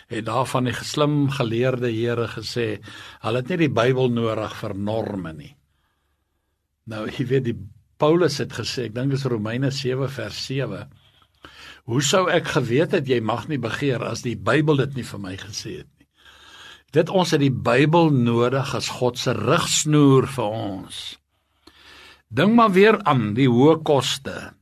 het 0.08 0.26
daarvan 0.28 0.70
die 0.70 0.76
geslim 0.76 1.28
geleerde 1.36 1.92
Here 1.92 2.28
gesê, 2.32 2.68
hulle 3.24 3.42
het 3.42 3.50
nie 3.52 3.60
die 3.66 3.74
Bybel 3.74 4.12
nodig 4.14 4.56
vir 4.62 4.76
norme 4.76 5.34
nie. 5.36 5.54
Nou, 6.88 7.06
jy 7.12 7.26
weet 7.28 7.50
die 7.50 7.58
Paulus 8.00 8.38
het 8.40 8.54
gesê, 8.56 8.88
ek 8.88 8.96
dink 8.96 9.12
dit 9.12 9.20
is 9.20 9.28
Romeine 9.28 9.72
7 9.74 10.08
vers 10.14 10.40
7. 10.48 10.86
Hoe 11.88 12.02
sou 12.04 12.26
ek 12.32 12.54
geweet 12.56 12.96
het 12.96 13.08
jy 13.08 13.20
mag 13.24 13.48
nie 13.52 13.60
begeer 13.60 14.04
as 14.04 14.24
die 14.24 14.36
Bybel 14.36 14.80
dit 14.84 15.00
nie 15.00 15.08
vir 15.08 15.24
my 15.24 15.36
gesê 15.40 15.80
het 15.82 15.90
nie. 16.00 16.08
Dit 16.96 17.12
ons 17.12 17.32
het 17.36 17.44
die 17.44 17.52
Bybel 17.52 18.12
nodig 18.16 18.74
as 18.76 18.90
God 19.00 19.20
se 19.20 19.36
rigsnoer 19.36 20.28
vir 20.38 20.56
ons. 20.56 21.02
Dink 22.28 22.56
maar 22.56 22.74
weer 22.76 23.00
aan 23.08 23.34
die 23.36 23.48
hoë 23.48 23.82
koste. 23.88 24.57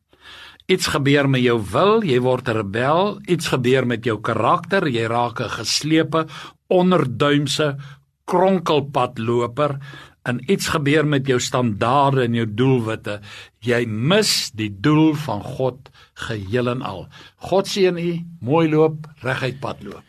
Iets 0.65 0.87
gebeur 0.89 1.27
met 1.29 1.43
jou 1.45 1.59
wil, 1.71 1.99
jy 2.01 2.17
word 2.25 2.47
'n 2.49 2.57
rebel, 2.57 3.19
iets 3.29 3.47
gebeur 3.53 3.85
met 3.85 4.03
jou 4.03 4.17
karakter, 4.17 4.87
jy 4.87 5.05
raak 5.05 5.39
'n 5.39 5.49
geslepe, 5.49 6.25
onderduimse 6.67 7.77
kronkelpadloper 8.25 9.77
en 10.23 10.41
iets 10.51 10.67
gebeur 10.67 11.05
met 11.05 11.27
jou 11.27 11.39
standaarde 11.39 12.23
en 12.23 12.33
jou 12.33 12.47
doelwitte. 12.53 13.19
Jy 13.59 13.85
mis 13.85 14.51
die 14.51 14.71
doel 14.81 15.13
van 15.13 15.43
God 15.43 15.89
geheel 16.13 16.69
en 16.69 16.81
al. 16.81 17.07
God 17.35 17.67
seën 17.67 17.97
u, 17.97 18.25
mooi 18.41 18.69
loop, 18.69 19.05
reguit 19.21 19.59
pad 19.59 19.83
loop. 19.83 20.03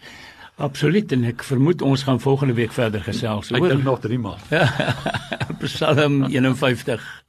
Absoluut 0.57 1.13
en 1.13 1.25
ek 1.25 1.45
vermoed 1.45 1.83
ons 1.83 2.03
gaan 2.03 2.21
volgende 2.21 2.55
week 2.55 2.73
verder 2.73 3.03
gesels 3.05 3.51
Ek 3.53 3.61
oor 3.61 3.69
dink 3.69 3.85
nog 3.85 4.01
3 4.01 4.19
maal. 4.19 4.39
Psalm 5.61 6.25
51 6.33 7.26